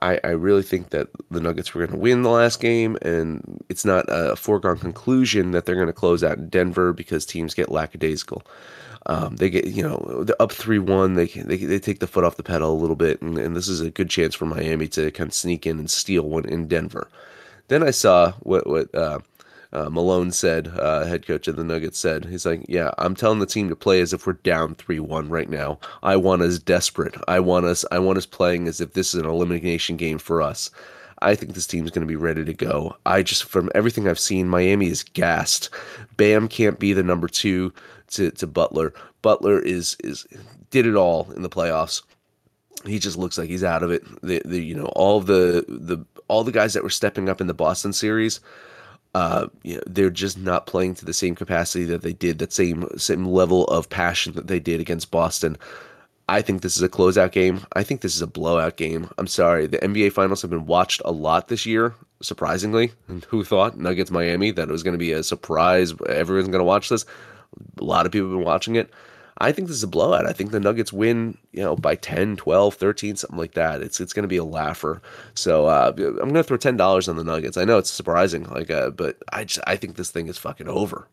I, 0.00 0.18
I 0.24 0.30
really 0.30 0.62
think 0.62 0.90
that 0.90 1.08
the 1.30 1.40
Nuggets 1.40 1.74
were 1.74 1.86
going 1.86 1.98
to 1.98 2.02
win 2.02 2.22
the 2.22 2.30
last 2.30 2.60
game, 2.60 2.96
and 3.02 3.62
it's 3.68 3.84
not 3.84 4.06
a 4.08 4.36
foregone 4.36 4.78
conclusion 4.78 5.50
that 5.50 5.66
they're 5.66 5.74
going 5.74 5.86
to 5.86 5.92
close 5.92 6.24
out 6.24 6.38
in 6.38 6.48
Denver 6.48 6.92
because 6.92 7.26
teams 7.26 7.54
get 7.54 7.70
lackadaisical. 7.70 8.42
Um, 9.06 9.36
they 9.36 9.50
get 9.50 9.66
you 9.66 9.82
know 9.82 10.24
up 10.38 10.52
three 10.52 10.78
one. 10.78 11.14
They, 11.14 11.26
they 11.26 11.56
they 11.56 11.78
take 11.78 11.98
the 11.98 12.06
foot 12.06 12.24
off 12.24 12.36
the 12.36 12.42
pedal 12.42 12.72
a 12.72 12.80
little 12.80 12.96
bit, 12.96 13.20
and, 13.20 13.36
and 13.36 13.56
this 13.56 13.68
is 13.68 13.80
a 13.80 13.90
good 13.90 14.08
chance 14.08 14.34
for 14.34 14.46
Miami 14.46 14.88
to 14.88 15.10
kind 15.10 15.28
of 15.28 15.34
sneak 15.34 15.66
in 15.66 15.78
and 15.78 15.90
steal 15.90 16.22
one 16.22 16.44
in 16.44 16.68
Denver. 16.68 17.08
Then 17.68 17.82
I 17.82 17.90
saw 17.90 18.32
what 18.40 18.66
what 18.66 18.94
uh, 18.94 19.18
uh, 19.72 19.88
Malone 19.90 20.32
said, 20.32 20.68
uh, 20.78 21.04
head 21.04 21.26
coach 21.26 21.48
of 21.48 21.56
the 21.56 21.64
Nuggets 21.64 21.98
said. 21.98 22.24
He's 22.26 22.46
like, 22.46 22.64
"Yeah, 22.68 22.90
I'm 22.98 23.14
telling 23.14 23.38
the 23.38 23.46
team 23.46 23.68
to 23.68 23.76
play 23.76 24.00
as 24.00 24.12
if 24.12 24.26
we're 24.26 24.34
down 24.34 24.74
three 24.74 25.00
one 25.00 25.28
right 25.28 25.48
now. 25.48 25.78
I 26.02 26.16
want 26.16 26.42
us 26.42 26.58
desperate. 26.58 27.14
I 27.28 27.40
want 27.40 27.66
us. 27.66 27.84
I 27.90 27.98
want 27.98 28.18
us 28.18 28.26
playing 28.26 28.68
as 28.68 28.80
if 28.80 28.92
this 28.92 29.14
is 29.14 29.20
an 29.20 29.26
elimination 29.26 29.96
game 29.96 30.18
for 30.18 30.42
us." 30.42 30.70
I 31.22 31.36
think 31.36 31.54
this 31.54 31.68
team's 31.68 31.90
going 31.92 32.06
to 32.06 32.10
be 32.10 32.16
ready 32.16 32.44
to 32.44 32.52
go. 32.52 32.96
I 33.06 33.22
just, 33.22 33.44
from 33.44 33.70
everything 33.76 34.08
I've 34.08 34.18
seen, 34.18 34.48
Miami 34.48 34.88
is 34.88 35.04
gassed. 35.04 35.70
Bam 36.16 36.48
can't 36.48 36.80
be 36.80 36.92
the 36.92 37.04
number 37.04 37.28
two 37.28 37.72
to, 38.08 38.32
to 38.32 38.46
Butler. 38.46 38.92
Butler 39.22 39.60
is 39.60 39.96
is 40.02 40.26
did 40.70 40.86
it 40.86 40.96
all 40.96 41.30
in 41.32 41.42
the 41.42 41.48
playoffs. 41.48 42.02
He 42.84 42.98
just 42.98 43.16
looks 43.16 43.38
like 43.38 43.48
he's 43.48 43.62
out 43.62 43.84
of 43.84 43.92
it. 43.92 44.02
The, 44.22 44.42
the 44.44 44.60
you 44.60 44.74
know 44.74 44.86
all 44.96 45.20
the 45.20 45.64
the 45.68 46.04
all 46.28 46.44
the 46.44 46.52
guys 46.52 46.74
that 46.74 46.82
were 46.82 46.90
stepping 46.90 47.28
up 47.28 47.40
in 47.40 47.46
the 47.46 47.54
Boston 47.54 47.92
series, 47.92 48.40
uh, 49.14 49.48
you 49.62 49.76
know, 49.76 49.82
they're 49.86 50.10
just 50.10 50.38
not 50.38 50.66
playing 50.66 50.94
to 50.96 51.04
the 51.04 51.12
same 51.12 51.34
capacity 51.34 51.84
that 51.84 52.02
they 52.02 52.12
did, 52.12 52.38
that 52.38 52.52
same 52.52 52.88
same 52.96 53.26
level 53.26 53.64
of 53.64 53.88
passion 53.88 54.32
that 54.34 54.46
they 54.46 54.60
did 54.60 54.80
against 54.80 55.10
Boston. 55.10 55.56
I 56.28 56.40
think 56.40 56.62
this 56.62 56.76
is 56.76 56.82
a 56.82 56.88
closeout 56.88 57.32
game. 57.32 57.66
I 57.74 57.82
think 57.82 58.00
this 58.00 58.14
is 58.14 58.22
a 58.22 58.26
blowout 58.26 58.76
game. 58.76 59.10
I'm 59.18 59.26
sorry. 59.26 59.66
The 59.66 59.78
NBA 59.78 60.12
Finals 60.12 60.40
have 60.42 60.50
been 60.50 60.66
watched 60.66 61.02
a 61.04 61.12
lot 61.12 61.48
this 61.48 61.66
year, 61.66 61.94
surprisingly. 62.22 62.92
Who 63.28 63.44
thought 63.44 63.76
Nuggets 63.76 64.10
Miami 64.10 64.50
that 64.52 64.68
it 64.68 64.72
was 64.72 64.82
going 64.82 64.94
to 64.94 64.98
be 64.98 65.12
a 65.12 65.22
surprise? 65.22 65.92
Everyone's 66.08 66.48
going 66.48 66.60
to 66.60 66.64
watch 66.64 66.88
this. 66.88 67.04
A 67.78 67.84
lot 67.84 68.06
of 68.06 68.12
people 68.12 68.28
have 68.28 68.38
been 68.38 68.46
watching 68.46 68.76
it. 68.76 68.90
I 69.38 69.52
think 69.52 69.68
this 69.68 69.76
is 69.78 69.82
a 69.82 69.88
blowout. 69.88 70.26
I 70.26 70.32
think 70.32 70.50
the 70.50 70.60
Nuggets 70.60 70.92
win, 70.92 71.38
you 71.52 71.62
know, 71.62 71.74
by 71.74 71.94
10, 71.94 72.36
12, 72.36 72.74
13, 72.74 73.16
something 73.16 73.38
like 73.38 73.54
that. 73.54 73.82
It's 73.82 74.00
it's 74.00 74.12
going 74.12 74.24
to 74.24 74.28
be 74.28 74.36
a 74.36 74.44
laugher. 74.44 75.02
So 75.34 75.66
uh, 75.66 75.92
I'm 75.96 76.16
going 76.16 76.34
to 76.34 76.44
throw 76.44 76.58
$10 76.58 77.08
on 77.08 77.16
the 77.16 77.24
Nuggets. 77.24 77.56
I 77.56 77.64
know 77.64 77.78
it's 77.78 77.90
surprising, 77.90 78.44
like, 78.44 78.70
uh, 78.70 78.90
but 78.90 79.16
I 79.32 79.44
just 79.44 79.64
I 79.66 79.76
think 79.76 79.96
this 79.96 80.10
thing 80.10 80.28
is 80.28 80.38
fucking 80.38 80.68
over. 80.68 81.08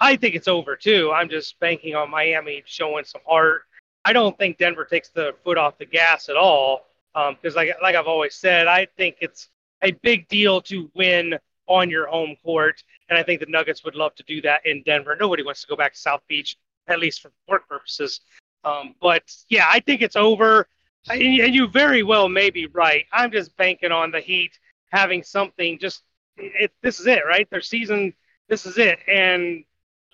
I 0.00 0.16
think 0.16 0.34
it's 0.34 0.48
over 0.48 0.76
too. 0.76 1.12
I'm 1.12 1.28
just 1.28 1.58
banking 1.60 1.94
on 1.94 2.10
Miami 2.10 2.62
showing 2.66 3.04
some 3.04 3.22
heart. 3.26 3.62
I 4.04 4.12
don't 4.12 4.36
think 4.38 4.58
Denver 4.58 4.84
takes 4.84 5.10
the 5.10 5.34
foot 5.44 5.58
off 5.58 5.78
the 5.78 5.86
gas 5.86 6.28
at 6.28 6.36
all. 6.36 6.86
Because 7.12 7.56
um, 7.56 7.56
like 7.56 7.76
like 7.82 7.94
I've 7.94 8.06
always 8.06 8.34
said, 8.34 8.68
I 8.68 8.86
think 8.96 9.16
it's 9.20 9.48
a 9.82 9.90
big 9.90 10.28
deal 10.28 10.62
to 10.62 10.90
win 10.94 11.38
on 11.66 11.90
your 11.90 12.06
home 12.06 12.36
court, 12.42 12.82
and 13.08 13.18
I 13.18 13.22
think 13.22 13.40
the 13.40 13.46
Nuggets 13.46 13.84
would 13.84 13.94
love 13.94 14.14
to 14.14 14.22
do 14.22 14.40
that 14.42 14.64
in 14.64 14.82
Denver. 14.84 15.14
Nobody 15.18 15.42
wants 15.42 15.60
to 15.62 15.68
go 15.68 15.76
back 15.76 15.92
to 15.92 15.98
South 15.98 16.22
Beach 16.26 16.56
at 16.88 16.98
least 16.98 17.22
for 17.22 17.32
work 17.48 17.68
purposes. 17.68 18.20
Um, 18.64 18.94
but 19.00 19.22
yeah, 19.48 19.66
I 19.68 19.80
think 19.80 20.02
it's 20.02 20.16
over. 20.16 20.68
And 21.10 21.20
you 21.20 21.66
very 21.66 22.04
well 22.04 22.28
may 22.28 22.50
be 22.50 22.66
right. 22.66 23.06
I'm 23.12 23.32
just 23.32 23.56
banking 23.56 23.90
on 23.90 24.12
the 24.12 24.20
Heat 24.20 24.52
having 24.90 25.22
something. 25.24 25.78
Just 25.80 26.02
it, 26.36 26.70
this 26.80 27.00
is 27.00 27.06
it, 27.06 27.22
right? 27.26 27.48
Their 27.50 27.60
season. 27.60 28.14
This 28.48 28.66
is 28.66 28.78
it, 28.78 28.98
and 29.08 29.64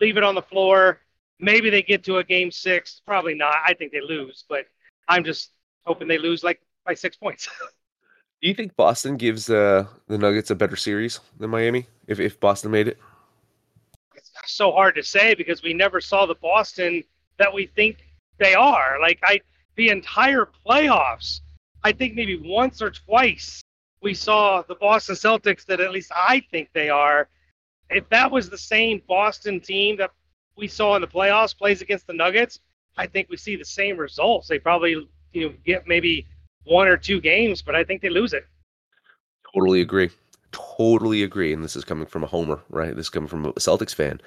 leave 0.00 0.16
it 0.16 0.22
on 0.22 0.34
the 0.34 0.42
floor. 0.42 1.00
Maybe 1.40 1.70
they 1.70 1.82
get 1.82 2.04
to 2.04 2.18
a 2.18 2.24
game 2.24 2.50
six. 2.50 3.02
Probably 3.06 3.34
not. 3.34 3.56
I 3.66 3.74
think 3.74 3.92
they 3.92 4.00
lose, 4.00 4.44
but 4.48 4.66
I'm 5.08 5.24
just 5.24 5.50
hoping 5.84 6.08
they 6.08 6.18
lose 6.18 6.42
like 6.42 6.60
by 6.86 6.94
six 6.94 7.16
points. 7.16 7.48
Do 8.40 8.46
you 8.46 8.54
think 8.54 8.76
Boston 8.76 9.16
gives 9.16 9.50
uh, 9.50 9.86
the 10.06 10.16
Nuggets 10.16 10.50
a 10.50 10.54
better 10.54 10.76
series 10.76 11.18
than 11.38 11.50
Miami 11.50 11.88
if, 12.06 12.20
if 12.20 12.38
Boston 12.38 12.70
made 12.70 12.86
it? 12.86 12.98
So 14.46 14.72
hard 14.72 14.94
to 14.96 15.02
say 15.02 15.34
because 15.34 15.62
we 15.62 15.72
never 15.72 16.00
saw 16.00 16.26
the 16.26 16.34
Boston 16.36 17.02
that 17.38 17.52
we 17.52 17.66
think 17.66 17.98
they 18.38 18.54
are. 18.54 18.98
Like 19.00 19.18
I, 19.22 19.40
the 19.76 19.88
entire 19.88 20.48
playoffs, 20.66 21.40
I 21.84 21.92
think 21.92 22.14
maybe 22.14 22.36
once 22.36 22.82
or 22.82 22.90
twice 22.90 23.62
we 24.00 24.14
saw 24.14 24.62
the 24.62 24.74
Boston 24.74 25.14
Celtics 25.14 25.64
that 25.66 25.80
at 25.80 25.90
least 25.90 26.12
I 26.14 26.42
think 26.50 26.70
they 26.72 26.88
are. 26.88 27.28
If 27.90 28.08
that 28.10 28.30
was 28.30 28.50
the 28.50 28.58
same 28.58 29.02
Boston 29.08 29.60
team 29.60 29.96
that 29.96 30.10
we 30.56 30.68
saw 30.68 30.94
in 30.94 31.00
the 31.00 31.08
playoffs 31.08 31.56
plays 31.56 31.80
against 31.82 32.06
the 32.06 32.12
Nuggets, 32.12 32.60
I 32.96 33.06
think 33.06 33.28
we 33.30 33.36
see 33.36 33.56
the 33.56 33.64
same 33.64 33.96
results. 33.96 34.48
They 34.48 34.58
probably 34.58 35.08
you 35.32 35.48
know 35.48 35.54
get 35.64 35.86
maybe 35.86 36.26
one 36.64 36.88
or 36.88 36.96
two 36.96 37.20
games, 37.20 37.62
but 37.62 37.74
I 37.74 37.84
think 37.84 38.02
they 38.02 38.10
lose 38.10 38.32
it. 38.32 38.46
Totally 39.54 39.80
agree 39.80 40.10
totally 40.52 41.22
agree, 41.22 41.52
and 41.52 41.64
this 41.64 41.76
is 41.76 41.84
coming 41.84 42.06
from 42.06 42.24
a 42.24 42.26
homer, 42.26 42.60
right? 42.70 42.94
This 42.94 43.06
is 43.06 43.10
coming 43.10 43.28
from 43.28 43.44
a 43.44 43.52
Celtics 43.54 43.94
fan. 43.94 44.20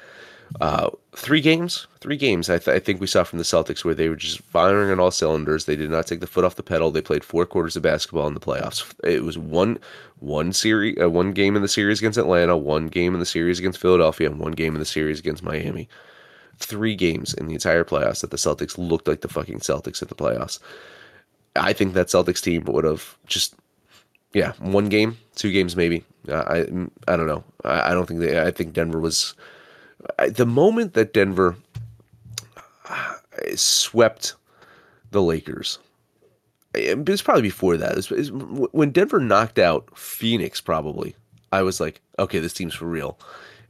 Uh, 0.59 0.89
three 1.15 1.39
games, 1.39 1.87
three 2.01 2.17
games. 2.17 2.49
I, 2.49 2.57
th- 2.57 2.75
I, 2.75 2.79
think 2.79 2.99
we 2.99 3.07
saw 3.07 3.23
from 3.23 3.39
the 3.39 3.45
Celtics 3.45 3.85
where 3.85 3.93
they 3.93 4.09
were 4.09 4.17
just 4.17 4.41
firing 4.41 4.91
on 4.91 4.99
all 4.99 5.11
cylinders. 5.11 5.65
They 5.65 5.77
did 5.77 5.89
not 5.89 6.07
take 6.07 6.19
the 6.19 6.27
foot 6.27 6.43
off 6.43 6.55
the 6.55 6.63
pedal. 6.63 6.91
They 6.91 7.01
played 7.01 7.23
four 7.23 7.45
quarters 7.45 7.77
of 7.77 7.83
basketball 7.83 8.27
in 8.27 8.33
the 8.33 8.41
playoffs. 8.41 8.93
It 9.03 9.23
was 9.23 9.37
one, 9.37 9.79
one 10.19 10.51
series, 10.51 10.97
uh, 11.01 11.09
one 11.09 11.31
game 11.31 11.55
in 11.55 11.61
the 11.61 11.69
series 11.69 11.99
against 11.99 12.17
Atlanta, 12.17 12.57
one 12.57 12.87
game 12.87 13.13
in 13.13 13.21
the 13.21 13.25
series 13.25 13.59
against 13.59 13.79
Philadelphia, 13.79 14.29
and 14.29 14.39
one 14.39 14.51
game 14.51 14.73
in 14.73 14.79
the 14.79 14.85
series 14.85 15.19
against 15.19 15.41
Miami. 15.41 15.87
Three 16.57 16.95
games 16.95 17.33
in 17.33 17.47
the 17.47 17.53
entire 17.53 17.85
playoffs 17.85 18.19
that 18.21 18.31
the 18.31 18.37
Celtics 18.37 18.77
looked 18.77 19.07
like 19.07 19.21
the 19.21 19.29
fucking 19.29 19.59
Celtics 19.59 20.01
at 20.01 20.09
the 20.09 20.15
playoffs. 20.15 20.59
I 21.55 21.71
think 21.73 21.93
that 21.93 22.07
Celtics 22.07 22.41
team 22.41 22.65
would 22.65 22.83
have 22.83 23.17
just 23.25 23.55
yeah, 24.33 24.53
one 24.59 24.89
game, 24.89 25.17
two 25.35 25.51
games 25.51 25.75
maybe. 25.75 26.03
I 26.29 26.65
I 27.07 27.15
don't 27.15 27.27
know. 27.27 27.43
I, 27.63 27.91
I 27.91 27.93
don't 27.93 28.05
think 28.05 28.19
they. 28.19 28.39
I 28.39 28.51
think 28.51 28.73
Denver 28.73 28.99
was 28.99 29.33
I, 30.19 30.29
the 30.29 30.45
moment 30.45 30.93
that 30.93 31.13
Denver 31.13 31.55
uh, 32.89 33.13
swept 33.55 34.35
the 35.11 35.21
Lakers. 35.21 35.79
It 36.73 37.07
was 37.07 37.21
probably 37.21 37.41
before 37.41 37.75
that. 37.77 38.69
When 38.71 38.91
Denver 38.91 39.19
knocked 39.19 39.59
out 39.59 39.97
Phoenix, 39.97 40.61
probably. 40.61 41.15
I 41.51 41.63
was 41.63 41.81
like, 41.81 41.99
okay, 42.17 42.39
this 42.39 42.53
team's 42.53 42.73
for 42.73 42.85
real. 42.85 43.19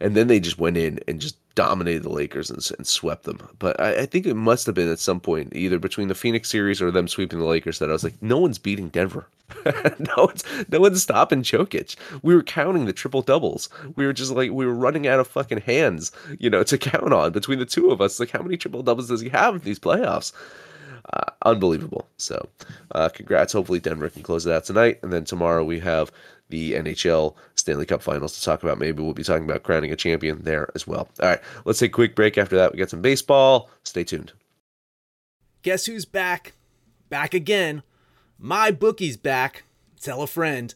And 0.01 0.15
then 0.15 0.27
they 0.27 0.39
just 0.39 0.60
went 0.60 0.77
in 0.77 1.00
and 1.08 1.22
just 1.22 1.38
dominated 1.55 2.03
the 2.03 2.10
Lakers 2.10 2.50
and, 2.50 2.65
and 2.77 2.88
swept 2.88 3.24
them. 3.24 3.48
But 3.60 3.79
I, 3.79 4.00
I, 4.00 4.05
think 4.05 4.25
it 4.25 4.36
must 4.36 4.65
have 4.65 4.75
been 4.75 4.91
at 4.91 5.00
some 5.00 5.20
point, 5.20 5.55
either 5.55 5.79
between 5.79 6.08
the 6.08 6.15
Phoenix 6.15 6.50
series 6.50 6.81
or 6.81 6.91
them 6.91 7.08
sweeping 7.08 7.39
the 7.39 7.46
Lakers, 7.46 7.79
that 7.79 7.89
I 7.89 7.93
was 7.93 8.03
like, 8.03 8.22
no 8.22 8.38
one's 8.38 8.58
beating 8.58 8.89
Denver. 8.89 9.27
no 9.65 10.25
one's 10.25 10.43
no 10.70 10.79
one's 10.79 11.03
stopping 11.03 11.43
Jokic. 11.43 11.98
We 12.22 12.34
were 12.34 12.43
counting 12.43 12.86
the 12.86 12.93
triple 12.93 13.22
doubles. 13.22 13.67
We 13.96 14.05
were 14.05 14.13
just 14.13 14.31
like 14.31 14.51
we 14.51 14.65
were 14.65 14.74
running 14.74 15.08
out 15.08 15.20
of 15.20 15.27
fucking 15.27 15.62
hands, 15.62 16.12
you 16.39 16.50
know, 16.50 16.63
to 16.63 16.77
count 16.77 17.12
on 17.13 17.34
between 17.34 17.60
the 17.60 17.65
two 17.65 17.91
of 17.91 18.00
us. 18.00 18.20
Like, 18.20 18.31
how 18.31 18.41
many 18.41 18.55
triple 18.55 18.81
doubles 18.81 19.10
does 19.10 19.22
he 19.22 19.29
have 19.29 19.55
in 19.55 19.62
these 19.62 19.79
playoffs? 19.79 20.31
Uh, 21.13 21.31
unbelievable. 21.43 22.08
So, 22.17 22.48
uh, 22.91 23.10
congrats. 23.10 23.53
Hopefully, 23.53 23.79
Denver 23.79 24.10
can 24.10 24.24
close 24.24 24.46
it 24.46 24.53
out 24.53 24.63
tonight, 24.63 25.00
and 25.01 25.12
then 25.12 25.25
tomorrow 25.25 25.63
we 25.63 25.79
have 25.79 26.12
the 26.51 26.74
NHL 26.74 27.36
Stanley 27.55 27.88
Cup 27.88 28.03
Finals 28.03 28.38
to 28.38 28.43
talk 28.43 28.62
about. 28.62 28.77
Maybe 28.77 29.01
we'll 29.01 29.13
be 29.13 29.24
talking 29.24 29.46
about 29.46 29.63
crowning 29.63 29.91
a 29.91 29.96
champion 29.96 30.43
there 30.43 30.70
as 30.75 30.86
well. 30.86 31.10
All 31.20 31.29
right, 31.29 31.41
let's 31.65 31.79
take 31.79 31.91
a 31.91 31.93
quick 31.93 32.15
break. 32.15 32.38
After 32.38 32.55
that, 32.58 32.72
we 32.72 32.77
get 32.77 32.91
some 32.91 33.01
baseball. 33.01 33.70
Stay 33.84 34.03
tuned. 34.03 34.34
Guess 35.63 35.88
who's 35.88 36.05
back? 36.05 36.53
Back 37.10 37.34
again. 37.34 37.81
MyBookie's 38.41 39.17
back. 39.17 39.63
Tell 40.00 40.22
a 40.22 40.27
friend. 40.27 40.74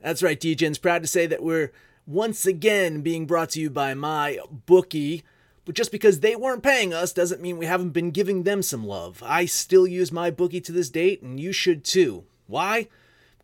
That's 0.00 0.22
right, 0.22 0.38
DJ's 0.38 0.78
proud 0.78 1.02
to 1.02 1.08
say 1.08 1.26
that 1.26 1.42
we're 1.42 1.72
once 2.06 2.46
again 2.46 3.02
being 3.02 3.26
brought 3.26 3.50
to 3.50 3.60
you 3.60 3.70
by 3.70 3.94
my 3.94 4.38
bookie. 4.66 5.24
But 5.64 5.74
just 5.74 5.92
because 5.92 6.20
they 6.20 6.34
weren't 6.34 6.62
paying 6.62 6.94
us 6.94 7.12
doesn't 7.12 7.42
mean 7.42 7.58
we 7.58 7.66
haven't 7.66 7.90
been 7.90 8.10
giving 8.10 8.44
them 8.44 8.62
some 8.62 8.86
love. 8.86 9.22
I 9.24 9.44
still 9.44 9.86
use 9.86 10.10
MyBookie 10.10 10.64
to 10.64 10.72
this 10.72 10.88
date, 10.88 11.20
and 11.22 11.38
you 11.38 11.52
should 11.52 11.84
too. 11.84 12.24
Why? 12.46 12.88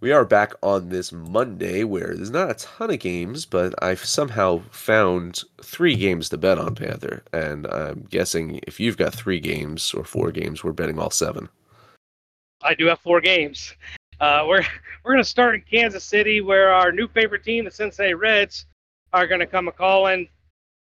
We 0.00 0.12
are 0.12 0.24
back 0.24 0.52
on 0.62 0.90
this 0.90 1.10
Monday 1.10 1.82
where 1.82 2.14
there's 2.14 2.30
not 2.30 2.52
a 2.52 2.54
ton 2.54 2.92
of 2.92 3.00
games, 3.00 3.44
but 3.44 3.74
I've 3.82 4.04
somehow 4.04 4.62
found 4.70 5.42
three 5.60 5.96
games 5.96 6.28
to 6.28 6.38
bet 6.38 6.56
on 6.56 6.76
Panther. 6.76 7.24
And 7.32 7.66
I'm 7.66 8.06
guessing 8.08 8.60
if 8.68 8.78
you've 8.78 8.96
got 8.96 9.12
three 9.12 9.40
games 9.40 9.92
or 9.92 10.04
four 10.04 10.30
games, 10.30 10.62
we're 10.62 10.70
betting 10.70 11.00
all 11.00 11.10
seven. 11.10 11.48
I 12.62 12.74
do 12.74 12.86
have 12.86 13.00
four 13.00 13.20
games. 13.20 13.74
Uh, 14.20 14.44
we're 14.46 14.62
we're 15.04 15.14
going 15.14 15.24
to 15.24 15.28
start 15.28 15.56
in 15.56 15.62
Kansas 15.62 16.04
City, 16.04 16.42
where 16.42 16.72
our 16.72 16.92
new 16.92 17.08
favorite 17.08 17.42
team, 17.42 17.64
the 17.64 17.70
Cincinnati 17.72 18.14
Reds, 18.14 18.66
are 19.12 19.26
going 19.26 19.40
to 19.40 19.46
come 19.46 19.66
a 19.66 19.72
calling. 19.72 20.28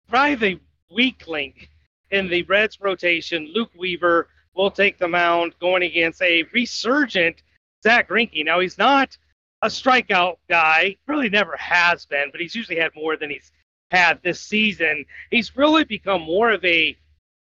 Probably 0.09 0.35
the 0.37 0.61
weak 0.90 1.28
link 1.28 1.69
in 2.12 2.28
the 2.28 2.45
Reds 2.45 2.81
rotation, 2.81 3.50
Luke 3.52 3.73
Weaver 3.76 4.28
will 4.54 4.71
take 4.71 4.97
the 4.97 5.09
mound 5.09 5.54
going 5.61 5.83
against 5.83 6.23
a 6.23 6.45
resurgent 6.54 7.42
Zack 7.82 8.08
Greinke. 8.08 8.44
Now 8.44 8.60
he's 8.60 8.78
not 8.78 9.16
a 9.62 9.68
strikeout 9.68 10.36
guy, 10.48 10.96
really 11.06 11.28
never 11.28 11.56
has 11.56 12.04
been, 12.04 12.28
but 12.32 12.40
he's 12.40 12.54
usually 12.54 12.78
had 12.78 12.94
more 12.94 13.16
than 13.16 13.30
he's 13.30 13.52
had 13.90 14.20
this 14.22 14.40
season. 14.40 15.04
He's 15.30 15.56
really 15.56 15.84
become 15.84 16.22
more 16.22 16.50
of 16.50 16.64
a 16.64 16.96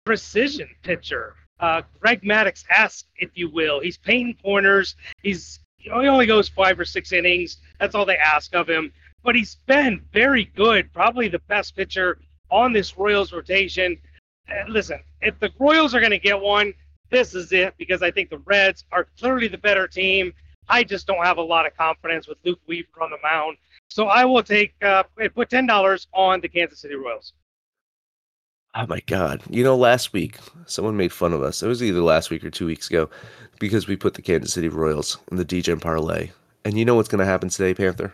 precision 0.04 0.68
pitcher, 0.82 1.34
uh, 1.60 1.82
Greg 2.00 2.22
Maddux 2.22 2.64
esque, 2.70 3.06
if 3.16 3.30
you 3.34 3.48
will. 3.48 3.80
He's 3.80 3.96
painting 3.96 4.36
corners. 4.42 4.96
He's 5.22 5.60
you 5.78 5.90
know, 5.90 6.00
he 6.00 6.08
only 6.08 6.26
goes 6.26 6.48
five 6.48 6.78
or 6.78 6.84
six 6.84 7.12
innings. 7.12 7.58
That's 7.78 7.94
all 7.94 8.04
they 8.04 8.16
ask 8.16 8.54
of 8.54 8.68
him. 8.68 8.92
But 9.22 9.34
he's 9.34 9.56
been 9.66 10.02
very 10.12 10.44
good, 10.56 10.92
probably 10.92 11.28
the 11.28 11.38
best 11.40 11.76
pitcher 11.76 12.18
on 12.50 12.72
this 12.72 12.98
Royals 12.98 13.32
rotation. 13.32 13.96
And 14.48 14.70
listen, 14.70 15.00
if 15.22 15.38
the 15.38 15.50
Royals 15.58 15.94
are 15.94 16.00
going 16.00 16.10
to 16.10 16.18
get 16.18 16.40
one, 16.40 16.74
this 17.10 17.34
is 17.34 17.52
it 17.52 17.74
because 17.78 18.02
I 18.02 18.10
think 18.10 18.30
the 18.30 18.38
Reds 18.38 18.84
are 18.92 19.08
clearly 19.18 19.48
the 19.48 19.58
better 19.58 19.86
team. 19.86 20.32
I 20.68 20.84
just 20.84 21.06
don't 21.06 21.24
have 21.24 21.38
a 21.38 21.42
lot 21.42 21.66
of 21.66 21.76
confidence 21.76 22.28
with 22.28 22.38
Luke 22.44 22.60
Weaver 22.66 23.02
on 23.02 23.10
the 23.10 23.18
mound. 23.22 23.56
So 23.88 24.06
I 24.06 24.24
will 24.24 24.42
take 24.42 24.74
uh, 24.82 25.02
put 25.34 25.50
ten 25.50 25.66
dollars 25.66 26.06
on 26.14 26.40
the 26.40 26.48
Kansas 26.48 26.80
City 26.80 26.94
Royals. 26.94 27.32
Oh 28.74 28.86
my 28.86 29.00
God! 29.06 29.42
You 29.50 29.64
know, 29.64 29.76
last 29.76 30.12
week 30.12 30.38
someone 30.66 30.96
made 30.96 31.12
fun 31.12 31.32
of 31.32 31.42
us. 31.42 31.62
It 31.62 31.66
was 31.66 31.82
either 31.82 32.00
last 32.00 32.30
week 32.30 32.44
or 32.44 32.50
two 32.50 32.66
weeks 32.66 32.88
ago 32.88 33.10
because 33.58 33.88
we 33.88 33.96
put 33.96 34.14
the 34.14 34.22
Kansas 34.22 34.52
City 34.52 34.68
Royals 34.68 35.18
in 35.30 35.36
the 35.36 35.44
Degen 35.44 35.80
parlay. 35.80 36.30
And 36.64 36.78
you 36.78 36.84
know 36.84 36.94
what's 36.94 37.08
going 37.08 37.20
to 37.20 37.24
happen 37.24 37.48
today, 37.48 37.74
Panther? 37.74 38.12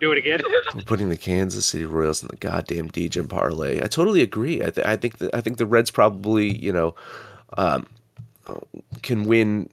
Do 0.00 0.12
it 0.12 0.18
again. 0.18 0.40
We're 0.74 0.82
putting 0.82 1.08
the 1.08 1.16
Kansas 1.16 1.64
City 1.64 1.86
Royals 1.86 2.20
in 2.22 2.28
the 2.28 2.36
goddamn 2.36 2.88
Degen 2.88 3.28
parlay. 3.28 3.82
I 3.82 3.86
totally 3.86 4.20
agree. 4.20 4.62
I, 4.62 4.70
th- 4.70 4.86
I 4.86 4.96
think 4.96 5.18
the, 5.18 5.34
I 5.34 5.40
think 5.40 5.58
the 5.58 5.66
Reds 5.66 5.90
probably 5.90 6.56
you 6.56 6.72
know 6.72 6.94
um, 7.56 7.86
can 9.02 9.24
win. 9.24 9.70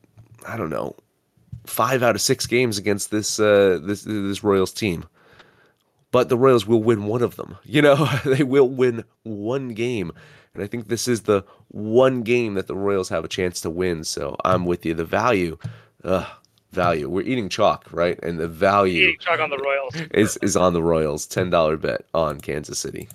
I 0.48 0.58
don't 0.58 0.70
know 0.70 0.96
five 1.66 2.04
out 2.04 2.16
of 2.16 2.22
six 2.22 2.46
games 2.46 2.78
against 2.78 3.12
this 3.12 3.40
uh, 3.40 3.80
this 3.82 4.04
this 4.04 4.44
Royals 4.44 4.74
team. 4.74 5.06
But 6.12 6.30
the 6.30 6.38
Royals 6.38 6.68
will 6.68 6.84
win 6.84 7.06
one 7.06 7.24
of 7.24 7.38
them. 7.38 7.58
You 7.64 7.82
know, 7.82 8.08
they 8.26 8.44
will 8.44 8.70
win 8.70 9.04
one 9.24 9.70
game. 9.70 10.12
And 10.54 10.64
I 10.64 10.68
think 10.68 10.88
this 10.88 11.08
is 11.08 11.24
the 11.24 11.44
one 11.70 12.22
game 12.22 12.54
that 12.54 12.68
the 12.68 12.76
Royals 12.76 13.10
have 13.10 13.26
a 13.26 13.28
chance 13.28 13.62
to 13.62 13.70
win. 13.72 14.04
So 14.04 14.36
I'm 14.46 14.66
with 14.66 14.86
you. 14.86 14.94
The 14.94 15.06
value, 15.06 15.58
uh, 16.04 16.30
value. 16.72 17.10
We're 17.10 17.24
eating 17.24 17.50
chalk, 17.50 17.88
right? 17.92 18.20
And 18.22 18.40
the 18.40 18.48
value 18.48 19.18
chalk 19.18 19.40
on 19.40 19.50
the 19.50 19.58
Royals 19.58 19.96
is 20.12 20.38
is 20.42 20.56
on 20.56 20.74
the 20.74 20.84
Royals. 20.84 21.26
Ten 21.26 21.50
dollar 21.50 21.78
bet 21.78 22.06
on 22.14 22.40
Kansas 22.40 22.78
City. 22.78 23.10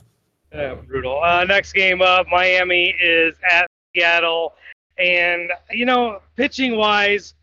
Yeah, 0.53 0.75
brutal. 0.75 1.23
Uh, 1.23 1.45
next 1.45 1.75
game 1.75 2.01
up, 2.01 2.27
Miami 2.29 2.95
is 3.03 3.37
at 3.51 3.67
Seattle, 3.95 4.55
and 4.99 5.51
you 5.71 5.87
know, 5.87 6.21
pitching 6.37 6.77
wise, 6.77 7.35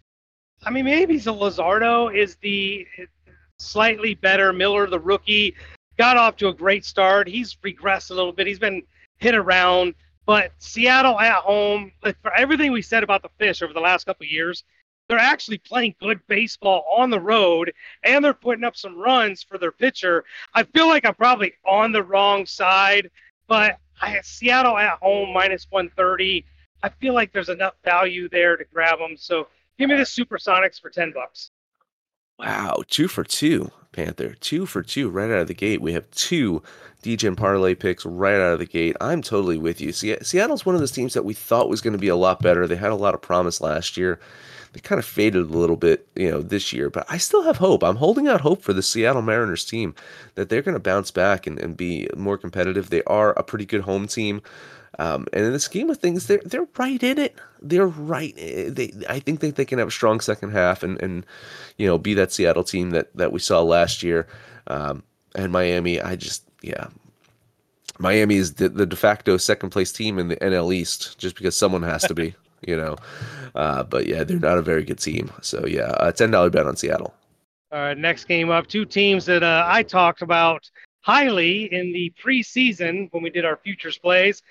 I 0.63 0.69
mean, 0.69 0.85
maybe 0.85 1.19
Luzardo 1.19 2.15
is 2.15 2.35
the 2.37 2.87
slightly 3.59 4.15
better. 4.15 4.51
Miller, 4.53 4.87
the 4.87 4.99
rookie, 4.99 5.55
got 5.97 6.17
off 6.17 6.35
to 6.37 6.47
a 6.47 6.53
great 6.53 6.85
start. 6.85 7.27
He's 7.27 7.55
regressed 7.55 8.11
a 8.11 8.13
little 8.13 8.33
bit. 8.33 8.47
He's 8.47 8.59
been 8.59 8.83
hit 9.17 9.35
around. 9.35 9.95
But 10.25 10.51
Seattle 10.57 11.19
at 11.19 11.35
home, 11.35 11.91
for 12.01 12.33
everything 12.35 12.71
we 12.71 12.81
said 12.81 13.03
about 13.03 13.21
the 13.21 13.29
Fish 13.37 13.61
over 13.61 13.73
the 13.73 13.79
last 13.79 14.05
couple 14.05 14.25
years, 14.25 14.63
they're 15.07 15.19
actually 15.19 15.59
playing 15.59 15.95
good 15.99 16.19
baseball 16.27 16.83
on 16.97 17.11
the 17.11 17.19
road 17.19 17.71
and 18.03 18.25
they're 18.25 18.33
putting 18.33 18.63
up 18.63 18.75
some 18.75 18.97
runs 18.97 19.43
for 19.43 19.59
their 19.59 19.71
pitcher. 19.71 20.23
I 20.55 20.63
feel 20.63 20.87
like 20.87 21.05
I'm 21.05 21.13
probably 21.13 21.53
on 21.63 21.91
the 21.91 22.01
wrong 22.01 22.47
side, 22.47 23.11
but 23.47 23.77
I, 24.01 24.19
Seattle 24.23 24.77
at 24.77 24.97
home 24.99 25.31
minus 25.31 25.67
130. 25.69 26.43
I 26.85 26.89
feel 26.89 27.13
like 27.13 27.33
there's 27.33 27.49
enough 27.49 27.73
value 27.83 28.29
there 28.29 28.55
to 28.55 28.63
grab 28.63 28.99
them. 28.99 29.15
So 29.17 29.47
Give 29.77 29.89
me 29.89 29.97
the 29.97 30.03
Supersonics 30.03 30.79
for 30.79 30.89
ten 30.89 31.11
bucks. 31.11 31.51
Wow, 32.39 32.83
two 32.87 33.07
for 33.07 33.23
two, 33.23 33.71
Panther. 33.91 34.35
Two 34.39 34.65
for 34.65 34.81
two 34.81 35.09
right 35.09 35.29
out 35.29 35.39
of 35.39 35.47
the 35.47 35.53
gate. 35.53 35.81
We 35.81 35.93
have 35.93 36.09
two 36.11 36.63
Degen 37.01 37.35
parlay 37.35 37.75
picks 37.75 38.05
right 38.05 38.35
out 38.35 38.53
of 38.53 38.59
the 38.59 38.65
gate. 38.65 38.95
I'm 38.99 39.21
totally 39.21 39.57
with 39.57 39.79
you. 39.81 39.91
Seattle's 39.91 40.65
one 40.65 40.75
of 40.75 40.81
those 40.81 40.91
teams 40.91 41.13
that 41.13 41.25
we 41.25 41.33
thought 41.33 41.69
was 41.69 41.81
going 41.81 41.93
to 41.93 41.99
be 41.99 42.07
a 42.07 42.15
lot 42.15 42.41
better. 42.41 42.67
They 42.67 42.75
had 42.75 42.91
a 42.91 42.95
lot 42.95 43.13
of 43.13 43.21
promise 43.21 43.61
last 43.61 43.95
year. 43.95 44.19
They 44.73 44.81
kind 44.81 44.99
of 44.99 45.05
faded 45.05 45.43
a 45.43 45.57
little 45.57 45.77
bit, 45.77 46.05
you 46.15 46.29
know, 46.29 46.41
this 46.41 46.73
year, 46.73 46.89
but 46.89 47.05
I 47.09 47.17
still 47.17 47.43
have 47.43 47.55
hope. 47.57 47.81
I'm 47.81 47.95
holding 47.95 48.27
out 48.27 48.41
hope 48.41 48.61
for 48.61 48.73
the 48.73 48.83
Seattle 48.83 49.21
Mariners 49.21 49.63
team 49.63 49.95
that 50.35 50.49
they're 50.49 50.61
going 50.61 50.73
to 50.73 50.81
bounce 50.81 51.11
back 51.11 51.47
and, 51.47 51.57
and 51.59 51.77
be 51.77 52.09
more 52.17 52.37
competitive. 52.37 52.89
They 52.89 53.03
are 53.03 53.31
a 53.33 53.43
pretty 53.43 53.65
good 53.65 53.81
home 53.81 54.05
team. 54.07 54.41
Um, 54.99 55.27
and 55.33 55.45
in 55.45 55.51
the 55.51 55.59
scheme 55.59 55.89
of 55.89 55.97
things, 55.97 56.27
they're 56.27 56.41
they're 56.45 56.67
right 56.77 57.01
in 57.01 57.17
it. 57.17 57.37
They're 57.61 57.87
right. 57.87 58.33
Eh, 58.37 58.69
they 58.69 58.93
I 59.09 59.19
think 59.19 59.41
that 59.41 59.55
they 59.55 59.65
can 59.65 59.79
have 59.79 59.89
a 59.89 59.91
strong 59.91 60.19
second 60.19 60.51
half 60.51 60.83
and 60.83 61.01
and 61.01 61.25
you 61.77 61.87
know 61.87 61.97
be 61.97 62.13
that 62.13 62.31
Seattle 62.31 62.63
team 62.63 62.91
that 62.91 63.15
that 63.15 63.31
we 63.31 63.39
saw 63.39 63.61
last 63.61 64.03
year. 64.03 64.27
Um, 64.67 65.03
and 65.35 65.51
Miami, 65.51 66.01
I 66.01 66.15
just 66.15 66.43
yeah, 66.61 66.87
Miami 67.99 68.35
is 68.35 68.53
the, 68.53 68.69
the 68.69 68.85
de 68.85 68.95
facto 68.95 69.37
second 69.37 69.71
place 69.71 69.91
team 69.91 70.17
in 70.17 70.29
the 70.29 70.37
NL 70.37 70.73
East 70.73 71.17
just 71.17 71.35
because 71.35 71.55
someone 71.55 71.83
has 71.83 72.03
to 72.03 72.13
be. 72.13 72.33
you 72.67 72.75
know, 72.75 72.95
uh, 73.53 73.83
but 73.83 74.07
yeah, 74.07 74.23
they're 74.23 74.39
not 74.39 74.57
a 74.57 74.61
very 74.61 74.83
good 74.83 74.99
team. 74.99 75.31
So 75.41 75.65
yeah, 75.65 75.93
a 75.99 76.11
ten 76.11 76.31
dollar 76.31 76.49
bet 76.49 76.65
on 76.65 76.75
Seattle. 76.75 77.13
All 77.71 77.79
right, 77.79 77.97
next 77.97 78.25
game 78.25 78.49
up, 78.49 78.67
two 78.67 78.85
teams 78.85 79.25
that 79.25 79.43
uh, 79.43 79.65
I 79.67 79.83
talked 79.83 80.21
about 80.21 80.69
highly 81.01 81.71
in 81.73 81.91
the 81.93 82.11
preseason 82.23 83.11
when 83.11 83.21
we 83.21 83.29
did 83.29 83.45
our 83.45 83.57
futures 83.57 83.97
plays. 83.97 84.41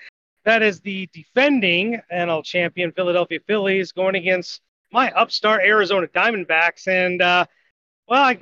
That 0.45 0.61
is 0.61 0.79
the 0.79 1.09
defending 1.11 2.01
NL 2.11 2.43
champion 2.43 2.91
Philadelphia 2.91 3.39
Phillies 3.47 3.91
going 3.91 4.15
against 4.15 4.61
my 4.91 5.11
upstart 5.11 5.61
Arizona 5.65 6.07
Diamondbacks. 6.07 6.87
And, 6.87 7.21
uh, 7.21 7.45
well, 8.07 8.23
I 8.23 8.39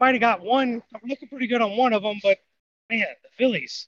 might 0.00 0.14
have 0.14 0.20
got 0.20 0.40
one. 0.40 0.82
I'm 0.94 1.00
looking 1.04 1.28
pretty 1.28 1.46
good 1.46 1.60
on 1.60 1.76
one 1.76 1.92
of 1.92 2.02
them, 2.02 2.18
but 2.22 2.38
man, 2.90 3.04
the 3.22 3.28
Phillies, 3.36 3.86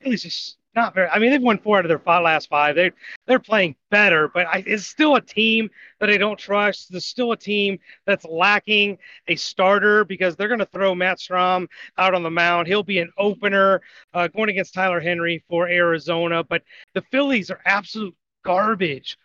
Phillies 0.00 0.22
just 0.22 0.56
not 0.74 0.94
very. 0.94 1.08
I 1.08 1.18
mean, 1.18 1.30
they've 1.30 1.42
won 1.42 1.58
four 1.58 1.78
out 1.78 1.84
of 1.84 1.88
their 1.88 1.98
five, 1.98 2.24
last 2.24 2.48
five. 2.48 2.74
They 2.74 2.92
they're 3.26 3.38
playing 3.38 3.76
better, 3.90 4.28
but 4.28 4.46
I, 4.46 4.62
it's 4.66 4.86
still 4.86 5.16
a 5.16 5.20
team 5.20 5.70
that 6.00 6.10
I 6.10 6.16
don't 6.16 6.38
trust. 6.38 6.90
There's 6.90 7.04
still 7.04 7.32
a 7.32 7.36
team 7.36 7.78
that's 8.06 8.24
lacking 8.24 8.98
a 9.28 9.36
starter 9.36 10.04
because 10.04 10.34
they're 10.34 10.48
going 10.48 10.60
to 10.60 10.66
throw 10.66 10.94
Matt 10.94 11.18
Strahm 11.18 11.66
out 11.98 12.14
on 12.14 12.22
the 12.22 12.30
mound. 12.30 12.68
He'll 12.68 12.82
be 12.82 13.00
an 13.00 13.12
opener 13.18 13.82
uh, 14.14 14.28
going 14.28 14.48
against 14.48 14.74
Tyler 14.74 15.00
Henry 15.00 15.44
for 15.48 15.68
Arizona. 15.68 16.42
But 16.42 16.62
the 16.94 17.02
Phillies 17.10 17.50
are 17.50 17.60
absolute 17.66 18.14
garbage 18.44 19.18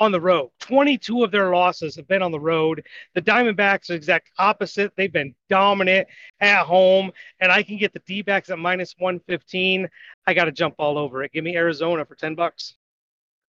on 0.00 0.10
the 0.10 0.20
road. 0.20 0.50
22 0.60 1.22
of 1.22 1.30
their 1.30 1.50
losses 1.54 1.94
have 1.94 2.08
been 2.08 2.22
on 2.22 2.32
the 2.32 2.40
road. 2.40 2.84
The 3.14 3.22
Diamondbacks 3.22 3.90
are 3.90 3.94
exact 3.94 4.30
opposite. 4.38 4.92
They've 4.96 5.12
been 5.12 5.34
dominant 5.48 6.08
at 6.40 6.64
home, 6.64 7.12
and 7.38 7.52
I 7.52 7.62
can 7.62 7.76
get 7.76 7.92
the 7.92 8.00
D-backs 8.00 8.48
at 8.48 8.58
minus 8.58 8.94
115. 8.98 9.88
I 10.26 10.34
got 10.34 10.46
to 10.46 10.52
jump 10.52 10.74
all 10.78 10.96
over 10.96 11.22
it. 11.22 11.32
Give 11.32 11.44
me 11.44 11.54
Arizona 11.54 12.04
for 12.06 12.14
10 12.14 12.34
bucks. 12.34 12.74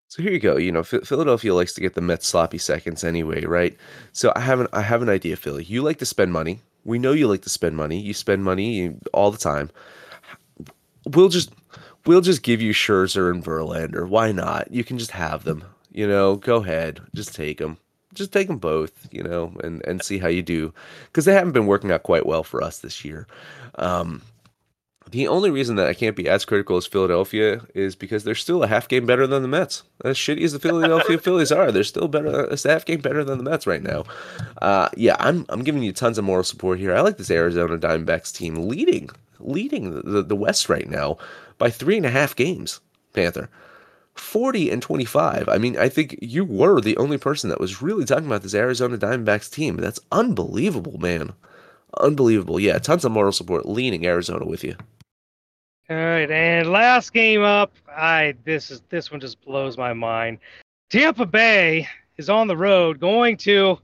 So 0.08 0.24
here 0.24 0.32
you 0.32 0.40
go. 0.40 0.56
You 0.56 0.72
know, 0.72 0.82
Philadelphia 0.82 1.54
likes 1.54 1.72
to 1.74 1.80
get 1.80 1.94
the 1.94 2.00
Mets 2.00 2.26
sloppy 2.26 2.58
seconds 2.58 3.04
anyway, 3.04 3.44
right? 3.44 3.76
So 4.12 4.32
I 4.34 4.40
have 4.40 4.58
an 4.58 4.66
I 4.72 4.82
have 4.82 5.02
an 5.02 5.08
idea, 5.08 5.36
Philly. 5.36 5.62
You 5.62 5.82
like 5.82 5.98
to 5.98 6.04
spend 6.04 6.32
money. 6.32 6.58
We 6.84 6.98
know 6.98 7.12
you 7.12 7.28
like 7.28 7.42
to 7.42 7.48
spend 7.48 7.76
money. 7.76 8.00
You 8.00 8.12
spend 8.12 8.42
money 8.42 8.96
all 9.12 9.30
the 9.30 9.38
time. 9.38 9.70
We'll 11.06 11.28
just 11.28 11.52
we'll 12.06 12.22
just 12.22 12.42
give 12.42 12.60
you 12.60 12.72
Scherzer 12.72 13.30
and 13.30 13.44
Verlander. 13.44 14.08
Why 14.08 14.32
not? 14.32 14.72
You 14.72 14.82
can 14.82 14.98
just 14.98 15.12
have 15.12 15.44
them. 15.44 15.62
You 15.92 16.07
know, 16.07 16.37
go 16.37 16.57
ahead, 16.57 17.00
just 17.14 17.35
take 17.35 17.59
them. 17.59 17.79
Just 18.12 18.33
take 18.33 18.48
them 18.48 18.59
both, 18.59 19.09
you 19.12 19.22
know, 19.22 19.53
and 19.62 19.85
and 19.87 20.03
see 20.03 20.18
how 20.18 20.29
you 20.29 20.42
do, 20.42 20.74
because 21.07 21.24
they 21.24 21.33
haven't 21.35 21.53
been 21.53 21.66
working 21.66 21.92
out 21.92 22.03
quite 22.03 22.26
well 22.26 22.42
for 22.42 22.62
us 22.62 22.81
this 22.81 23.05
year. 23.05 23.26
Um, 23.76 24.22
the 25.11 25.29
only 25.29 25.50
reason 25.50 25.76
that 25.76 25.88
I 25.88 25.94
can't 25.94 26.14
be 26.14 26.29
as 26.29 26.44
critical 26.44 26.76
as 26.76 26.87
Philadelphia 26.87 27.62
is 27.74 27.96
because 27.96 28.22
they're 28.22 28.35
still 28.35 28.62
a 28.62 28.68
half 28.68 28.87
game 28.87 29.07
better 29.07 29.26
than 29.26 29.42
the 29.42 29.48
Mets. 29.48 29.83
As 30.05 30.16
shitty 30.16 30.42
as 30.42 30.53
the 30.53 30.61
Philadelphia 30.61 31.18
Phillies 31.22 31.50
are, 31.50 31.72
they're 31.72 31.83
still 31.83 32.07
better. 32.07 32.44
It's 32.44 32.64
a 32.64 32.70
half 32.70 32.85
game 32.85 33.00
better 33.00 33.24
than 33.24 33.38
the 33.38 33.44
Mets 33.44 33.66
right 33.66 33.83
now. 33.83 34.05
Uh, 34.62 34.88
yeah, 34.96 35.16
I'm 35.18 35.46
I'm 35.48 35.64
giving 35.64 35.83
you 35.83 35.92
tons 35.92 36.18
of 36.18 36.24
moral 36.24 36.44
support 36.44 36.79
here. 36.79 36.94
I 36.94 37.00
like 37.00 37.16
this 37.16 37.31
Arizona 37.31 37.79
Diamondbacks 37.79 38.33
team 38.33 38.68
leading 38.68 39.11
leading 39.40 40.03
the, 40.03 40.22
the 40.22 40.37
West 40.37 40.68
right 40.68 40.88
now 40.88 41.18
by 41.59 41.70
three 41.70 41.96
and 41.96 42.07
a 42.07 42.11
half 42.11 42.37
games. 42.37 42.81
Panther. 43.12 43.48
40 44.16 44.70
and 44.70 44.82
25. 44.82 45.48
I 45.48 45.58
mean, 45.58 45.76
I 45.78 45.88
think 45.88 46.18
you 46.20 46.44
were 46.44 46.80
the 46.80 46.96
only 46.96 47.18
person 47.18 47.50
that 47.50 47.60
was 47.60 47.82
really 47.82 48.04
talking 48.04 48.26
about 48.26 48.42
this 48.42 48.54
Arizona 48.54 48.98
Diamondbacks 48.98 49.50
team. 49.50 49.76
That's 49.76 50.00
unbelievable, 50.12 50.98
man. 50.98 51.32
Unbelievable. 51.98 52.60
Yeah, 52.60 52.78
tons 52.78 53.04
of 53.04 53.12
moral 53.12 53.32
support 53.32 53.66
leaning 53.66 54.06
Arizona 54.06 54.44
with 54.44 54.62
you. 54.62 54.76
All 55.88 55.96
right, 55.96 56.30
and 56.30 56.70
last 56.70 57.12
game 57.12 57.42
up, 57.42 57.72
I 57.88 58.36
this 58.44 58.70
is 58.70 58.80
this 58.90 59.10
one 59.10 59.18
just 59.18 59.44
blows 59.44 59.76
my 59.76 59.92
mind. 59.92 60.38
Tampa 60.88 61.26
Bay 61.26 61.88
is 62.16 62.30
on 62.30 62.46
the 62.46 62.56
road 62.56 63.00
going 63.00 63.36
to 63.38 63.76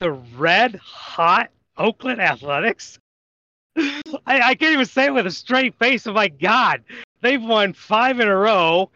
the 0.00 0.12
red 0.12 0.76
hot 0.76 1.50
Oakland 1.76 2.22
Athletics. 2.22 2.98
I, 3.76 4.02
I 4.26 4.54
can't 4.54 4.72
even 4.72 4.86
say 4.86 5.06
it 5.06 5.14
with 5.14 5.26
a 5.26 5.30
straight 5.30 5.74
face. 5.78 6.06
Oh 6.06 6.14
my 6.14 6.28
God, 6.28 6.82
they've 7.20 7.42
won 7.42 7.74
five 7.74 8.20
in 8.20 8.28
a 8.28 8.36
row 8.36 8.90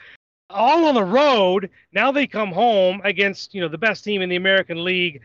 all 0.53 0.85
on 0.87 0.95
the 0.95 1.05
road. 1.05 1.71
Now 1.93 2.13
they 2.13 2.27
come 2.27 2.53
home 2.53 3.01
against, 3.05 3.55
you 3.55 3.61
know, 3.61 3.69
the 3.69 3.79
best 3.79 4.05
team 4.05 4.23
in 4.23 4.29
the 4.29 4.37
American 4.37 4.85
League. 4.85 5.21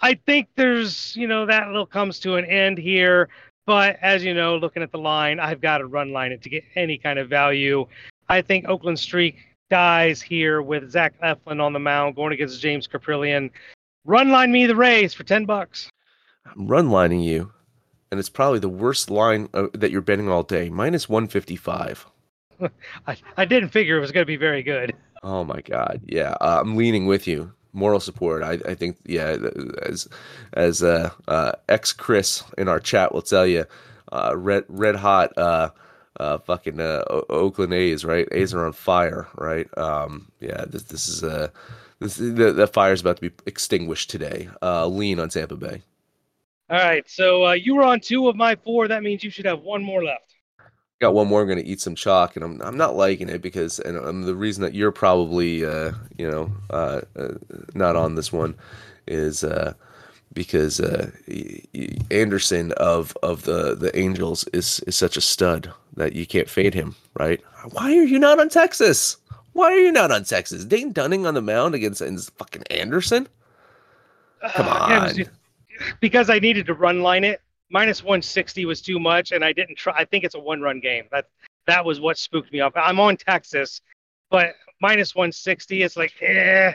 I 0.00 0.14
think 0.14 0.48
there's, 0.54 1.16
you 1.16 1.26
know, 1.26 1.46
that 1.46 1.66
little 1.68 1.86
comes 1.86 2.18
to 2.20 2.36
an 2.36 2.44
end 2.44 2.78
here. 2.78 3.28
But 3.66 3.98
as 4.00 4.24
you 4.24 4.32
know, 4.32 4.56
looking 4.56 4.82
at 4.82 4.92
the 4.92 4.98
line, 4.98 5.38
I've 5.40 5.60
got 5.60 5.78
to 5.78 5.86
run 5.86 6.12
line 6.12 6.32
it 6.32 6.40
to 6.42 6.48
get 6.48 6.64
any 6.74 6.96
kind 6.96 7.18
of 7.18 7.28
value. 7.28 7.86
I 8.28 8.40
think 8.40 8.66
Oakland 8.66 8.98
streak 8.98 9.36
dies 9.68 10.22
here 10.22 10.62
with 10.62 10.90
Zach 10.90 11.14
Eflin 11.20 11.60
on 11.60 11.72
the 11.72 11.78
mound 11.78 12.16
going 12.16 12.32
against 12.32 12.60
James 12.60 12.88
Kaprielian. 12.88 13.50
Run 14.04 14.30
line 14.30 14.52
me 14.52 14.66
the 14.66 14.76
Rays 14.76 15.12
for 15.12 15.24
10 15.24 15.44
bucks. 15.44 15.90
I'm 16.46 16.66
run 16.66 16.90
lining 16.90 17.20
you, 17.20 17.52
and 18.10 18.18
it's 18.18 18.30
probably 18.30 18.58
the 18.58 18.68
worst 18.70 19.10
line 19.10 19.50
uh, 19.52 19.66
that 19.74 19.90
you're 19.90 20.00
betting 20.00 20.30
all 20.30 20.42
day. 20.42 20.70
Minus 20.70 21.08
155. 21.08 22.06
I, 23.06 23.16
I 23.36 23.44
didn't 23.44 23.70
figure 23.70 23.96
it 23.96 24.00
was 24.00 24.12
going 24.12 24.22
to 24.22 24.26
be 24.26 24.36
very 24.36 24.62
good. 24.62 24.94
Oh 25.22 25.44
my 25.44 25.60
god, 25.60 26.00
yeah, 26.06 26.36
uh, 26.40 26.60
I'm 26.60 26.76
leaning 26.76 27.06
with 27.06 27.26
you. 27.26 27.52
Moral 27.72 28.00
support. 28.00 28.42
I, 28.42 28.58
I 28.66 28.74
think 28.74 28.96
yeah, 29.04 29.36
as 29.82 30.08
as 30.54 30.82
uh, 30.82 31.10
uh, 31.26 31.52
ex 31.68 31.92
Chris 31.92 32.42
in 32.56 32.68
our 32.68 32.80
chat 32.80 33.12
will 33.12 33.22
tell 33.22 33.46
you, 33.46 33.64
uh, 34.12 34.34
red 34.36 34.64
red 34.68 34.96
hot 34.96 35.36
uh, 35.36 35.70
uh, 36.18 36.38
fucking 36.38 36.80
uh, 36.80 37.02
Oakland 37.28 37.72
A's 37.74 38.04
right. 38.04 38.28
A's 38.32 38.54
are 38.54 38.64
on 38.64 38.72
fire 38.72 39.28
right. 39.36 39.66
Um, 39.76 40.30
yeah, 40.40 40.64
this 40.66 40.84
this 40.84 41.08
is 41.08 41.22
a 41.22 41.44
uh, 41.44 41.48
this 42.00 42.16
the, 42.16 42.52
the 42.52 42.66
fire's 42.66 43.00
about 43.00 43.16
to 43.16 43.30
be 43.30 43.34
extinguished 43.46 44.10
today. 44.10 44.48
Uh, 44.62 44.86
lean 44.86 45.20
on 45.20 45.28
Tampa 45.28 45.56
Bay. 45.56 45.82
All 46.70 46.78
right, 46.78 47.08
so 47.08 47.46
uh, 47.46 47.52
you 47.52 47.74
were 47.74 47.82
on 47.82 47.98
two 47.98 48.28
of 48.28 48.36
my 48.36 48.54
four. 48.54 48.88
That 48.88 49.02
means 49.02 49.24
you 49.24 49.30
should 49.30 49.46
have 49.46 49.60
one 49.60 49.82
more 49.82 50.04
left 50.04 50.27
got 51.00 51.14
one 51.14 51.28
more. 51.28 51.42
I'm 51.42 51.46
going 51.46 51.58
to 51.58 51.66
eat 51.66 51.80
some 51.80 51.94
chalk, 51.94 52.36
and 52.36 52.44
I'm 52.44 52.60
I'm 52.62 52.76
not 52.76 52.96
liking 52.96 53.28
it 53.28 53.42
because, 53.42 53.78
and 53.80 53.98
um, 53.98 54.22
the 54.22 54.34
reason 54.34 54.62
that 54.62 54.74
you're 54.74 54.92
probably 54.92 55.64
uh, 55.64 55.92
you 56.16 56.30
know 56.30 56.50
uh, 56.70 57.02
uh, 57.16 57.34
not 57.74 57.96
on 57.96 58.14
this 58.14 58.32
one 58.32 58.54
is 59.06 59.44
uh, 59.44 59.74
because 60.32 60.80
uh, 60.80 61.10
Anderson 62.10 62.72
of 62.72 63.16
of 63.22 63.44
the 63.44 63.74
the 63.74 63.96
Angels 63.98 64.44
is 64.52 64.80
is 64.80 64.96
such 64.96 65.16
a 65.16 65.20
stud 65.20 65.72
that 65.96 66.14
you 66.14 66.26
can't 66.26 66.50
fade 66.50 66.74
him, 66.74 66.94
right? 67.14 67.40
Why 67.70 67.96
are 67.96 68.04
you 68.04 68.18
not 68.18 68.40
on 68.40 68.48
Texas? 68.48 69.16
Why 69.52 69.72
are 69.72 69.80
you 69.80 69.90
not 69.90 70.12
on 70.12 70.24
Texas? 70.24 70.64
Dane 70.64 70.92
Dunning 70.92 71.26
on 71.26 71.34
the 71.34 71.42
mound 71.42 71.74
against 71.74 72.02
fucking 72.38 72.62
Anderson? 72.70 73.26
Come 74.54 74.68
on. 74.68 74.92
Uh, 74.92 75.12
yeah, 75.16 75.24
because 76.00 76.30
I 76.30 76.38
needed 76.38 76.66
to 76.66 76.74
run 76.74 77.02
line 77.02 77.24
it 77.24 77.40
minus 77.70 78.02
160 78.02 78.64
was 78.64 78.80
too 78.80 78.98
much, 78.98 79.32
and 79.32 79.44
I 79.44 79.52
didn't 79.52 79.76
try. 79.76 79.94
I 79.96 80.04
think 80.04 80.24
it's 80.24 80.34
a 80.34 80.40
one 80.40 80.60
run 80.60 80.80
game. 80.80 81.04
That 81.10 81.26
that 81.66 81.84
was 81.84 82.00
what 82.00 82.18
spooked 82.18 82.52
me 82.52 82.60
off. 82.60 82.72
I'm 82.76 83.00
on 83.00 83.16
Texas, 83.16 83.80
but 84.30 84.54
minus 84.80 85.14
160, 85.14 85.82
it's 85.82 85.96
like, 85.96 86.12
eh, 86.20 86.72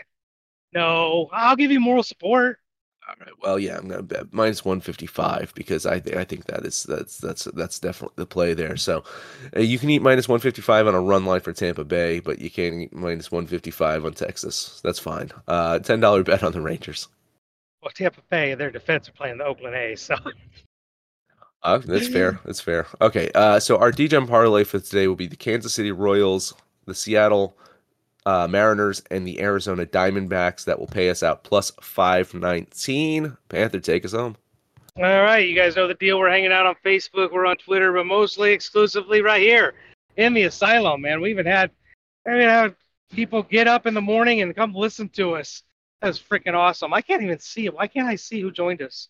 no. 0.73 1.29
I'll 1.31 1.55
give 1.55 1.71
you 1.71 1.79
moral 1.79 2.03
support. 2.03 2.59
All 3.07 3.15
right. 3.19 3.33
Well, 3.41 3.59
yeah, 3.59 3.77
I'm 3.77 3.89
gonna 3.89 4.01
bet 4.01 4.31
minus 4.31 4.63
155 4.63 5.53
because 5.55 5.85
I 5.85 5.99
th- 5.99 6.15
I 6.15 6.23
think 6.23 6.45
that 6.45 6.65
is 6.65 6.83
that's 6.83 7.17
that's 7.17 7.43
that's 7.45 7.77
definitely 7.79 8.13
the 8.15 8.25
play 8.25 8.53
there. 8.53 8.77
So 8.77 9.03
uh, 9.55 9.59
you 9.59 9.77
can 9.77 9.89
eat 9.89 10.01
minus 10.01 10.29
155 10.29 10.87
on 10.87 10.95
a 10.95 11.01
run 11.01 11.25
line 11.25 11.41
for 11.41 11.51
Tampa 11.51 11.83
Bay, 11.83 12.21
but 12.21 12.39
you 12.39 12.49
can't 12.49 12.75
eat 12.75 12.93
minus 12.93 13.29
155 13.29 14.05
on 14.05 14.13
Texas. 14.13 14.79
That's 14.85 14.99
fine. 14.99 15.31
Uh, 15.49 15.79
ten 15.79 15.99
dollar 15.99 16.23
bet 16.23 16.43
on 16.43 16.53
the 16.53 16.61
Rangers. 16.61 17.09
Well, 17.81 17.91
Tampa 17.93 18.21
Bay, 18.29 18.55
their 18.55 18.71
defense 18.71 19.09
are 19.09 19.13
playing 19.13 19.39
the 19.39 19.43
Oakland 19.43 19.75
A's, 19.75 19.99
so 19.99 20.15
Uh, 21.63 21.77
that's 21.77 22.09
fair. 22.09 22.39
That's 22.45 22.59
fair. 22.59 22.87
Okay. 22.99 23.31
Uh, 23.33 23.59
so 23.59 23.77
our 23.77 23.91
Degen 23.91 24.27
parlay 24.27 24.65
for 24.65 24.79
today 24.79 25.07
will 25.07 25.15
be 25.15 25.27
the 25.27 25.35
Kansas 25.35 25.73
City 25.73 25.91
Royals, 25.91 26.53
the 26.85 26.93
Seattle 26.93 27.57
uh, 28.25 28.47
Mariners, 28.49 29.01
and 29.09 29.25
the 29.25 29.39
Arizona 29.39 29.85
Diamondbacks. 29.85 30.65
That 30.65 30.77
will 30.77 30.87
pay 30.87 31.09
us 31.09 31.23
out 31.23 31.43
plus 31.43 31.71
five 31.81 32.33
nineteen. 32.33 33.37
Panther, 33.47 33.79
take 33.79 34.03
us 34.03 34.11
home. 34.11 34.35
All 34.97 35.03
right, 35.03 35.47
you 35.47 35.55
guys 35.55 35.75
know 35.75 35.87
the 35.87 35.95
deal. 35.95 36.19
We're 36.19 36.29
hanging 36.29 36.51
out 36.51 36.67
on 36.67 36.75
Facebook, 36.85 37.31
we're 37.31 37.47
on 37.47 37.57
Twitter, 37.57 37.91
but 37.91 38.05
mostly 38.05 38.51
exclusively 38.51 39.21
right 39.21 39.41
here 39.41 39.73
in 40.17 40.35
the 40.35 40.43
asylum. 40.43 41.01
Man, 41.01 41.19
we 41.19 41.31
even 41.31 41.47
had, 41.47 41.71
I 42.27 42.31
mean, 42.31 42.41
had 42.41 42.75
people 43.11 43.41
get 43.41 43.67
up 43.67 43.87
in 43.87 43.95
the 43.95 44.01
morning 44.01 44.41
and 44.41 44.55
come 44.55 44.75
listen 44.75 45.09
to 45.09 45.35
us. 45.35 45.63
That's 46.01 46.19
freaking 46.19 46.53
awesome. 46.53 46.93
I 46.93 47.01
can't 47.01 47.23
even 47.23 47.39
see 47.39 47.65
it. 47.65 47.73
Why 47.73 47.87
can't 47.87 48.07
I 48.07 48.15
see 48.15 48.39
who 48.39 48.51
joined 48.51 48.83
us? 48.83 49.07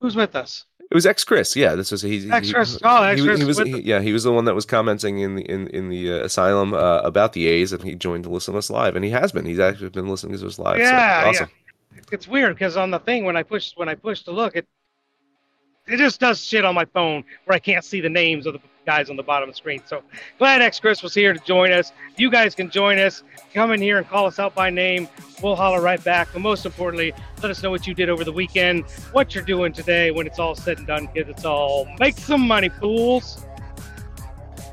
Who's 0.00 0.16
with 0.16 0.34
us? 0.34 0.64
It 0.88 0.94
was 0.94 1.04
ex 1.04 1.24
Chris. 1.24 1.56
Yeah, 1.56 1.74
this 1.74 1.90
was 1.90 2.02
he. 2.02 2.30
Ex 2.30 2.52
Chris. 2.52 2.78
Oh, 2.84 3.02
ex 3.02 3.20
Chris. 3.20 3.38
He, 3.38 3.42
he, 3.42 3.46
was. 3.46 3.58
He, 3.58 3.80
yeah, 3.80 4.00
he 4.00 4.12
was 4.12 4.22
the 4.22 4.32
one 4.32 4.44
that 4.44 4.54
was 4.54 4.64
commenting 4.64 5.18
in 5.18 5.34
the 5.34 5.42
in 5.42 5.66
in 5.68 5.88
the 5.88 6.12
uh, 6.12 6.24
asylum 6.24 6.74
uh, 6.74 7.00
about 7.00 7.32
the 7.32 7.46
A's, 7.48 7.72
and 7.72 7.82
he 7.82 7.94
joined 7.96 8.24
to 8.24 8.30
listen 8.30 8.52
to 8.52 8.58
us 8.58 8.70
live, 8.70 8.94
and 8.94 9.04
he 9.04 9.10
has 9.10 9.32
been. 9.32 9.44
He's 9.44 9.58
actually 9.58 9.88
been 9.88 10.08
listening 10.08 10.38
to 10.38 10.46
us 10.46 10.58
live. 10.58 10.78
Yeah, 10.78 11.22
so, 11.22 11.28
awesome. 11.28 11.50
yeah. 11.94 12.02
It's 12.12 12.28
weird 12.28 12.54
because 12.54 12.76
on 12.76 12.92
the 12.92 13.00
thing 13.00 13.24
when 13.24 13.36
I 13.36 13.42
push 13.42 13.72
when 13.74 13.88
I 13.88 13.96
push 13.96 14.22
to 14.22 14.30
look, 14.30 14.54
it 14.54 14.66
it 15.88 15.96
just 15.96 16.20
does 16.20 16.44
shit 16.44 16.64
on 16.64 16.74
my 16.74 16.84
phone 16.84 17.24
where 17.44 17.56
I 17.56 17.58
can't 17.58 17.84
see 17.84 18.00
the 18.00 18.08
names 18.08 18.46
of 18.46 18.54
the 18.54 18.60
guys 18.84 19.10
on 19.10 19.16
the 19.16 19.22
bottom 19.22 19.48
of 19.48 19.54
the 19.54 19.56
screen. 19.56 19.82
So 19.86 20.02
glad 20.38 20.62
X 20.62 20.80
Chris 20.80 21.02
was 21.02 21.14
here 21.14 21.32
to 21.32 21.40
join 21.40 21.72
us. 21.72 21.92
You 22.16 22.30
guys 22.30 22.54
can 22.54 22.70
join 22.70 22.98
us. 22.98 23.22
Come 23.52 23.72
in 23.72 23.80
here 23.80 23.98
and 23.98 24.08
call 24.08 24.26
us 24.26 24.38
out 24.38 24.54
by 24.54 24.70
name. 24.70 25.08
We'll 25.42 25.56
holler 25.56 25.80
right 25.80 26.02
back. 26.02 26.28
But 26.32 26.40
most 26.40 26.64
importantly, 26.64 27.12
let 27.42 27.50
us 27.50 27.62
know 27.62 27.70
what 27.70 27.86
you 27.86 27.94
did 27.94 28.08
over 28.08 28.24
the 28.24 28.32
weekend, 28.32 28.84
what 29.12 29.34
you're 29.34 29.44
doing 29.44 29.72
today 29.72 30.10
when 30.10 30.26
it's 30.26 30.38
all 30.38 30.54
said 30.54 30.78
and 30.78 30.86
done, 30.86 31.08
kids. 31.08 31.28
It's 31.28 31.44
all 31.44 31.86
make 31.98 32.16
some 32.18 32.40
money, 32.40 32.68
fools. 32.68 33.44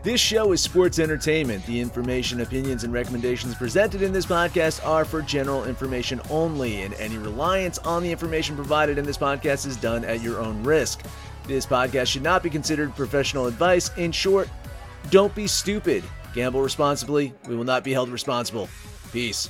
This 0.04 0.20
show 0.20 0.52
is 0.52 0.60
sports 0.60 1.00
entertainment. 1.00 1.66
The 1.66 1.80
information, 1.80 2.42
opinions, 2.42 2.84
and 2.84 2.92
recommendations 2.92 3.56
presented 3.56 4.02
in 4.02 4.12
this 4.12 4.26
podcast 4.26 4.86
are 4.86 5.06
for 5.06 5.22
general 5.22 5.64
information 5.64 6.20
only, 6.30 6.82
and 6.82 6.94
any 6.96 7.18
reliance 7.18 7.78
on 7.80 8.04
the 8.04 8.12
information 8.12 8.58
provided 8.58 8.98
in 8.98 9.06
this 9.06 9.18
podcast 9.18 9.66
is 9.66 9.78
done 9.78 10.04
at 10.04 10.20
your 10.20 10.42
own 10.42 10.62
risk. 10.62 11.04
This 11.48 11.66
podcast 11.66 12.08
should 12.08 12.22
not 12.22 12.44
be 12.44 12.50
considered 12.50 12.94
professional 12.98 13.48
advice. 13.48 13.92
In 13.96 14.12
short, 14.12 14.50
don't 15.10 15.34
be 15.36 15.48
stupid. 15.48 16.04
Gamble 16.34 16.62
responsibly. 16.62 17.34
We 17.48 17.56
will 17.56 17.64
not 17.64 17.86
be 17.86 17.94
held 17.94 18.10
responsible. 18.10 18.68
Peace. 19.14 19.50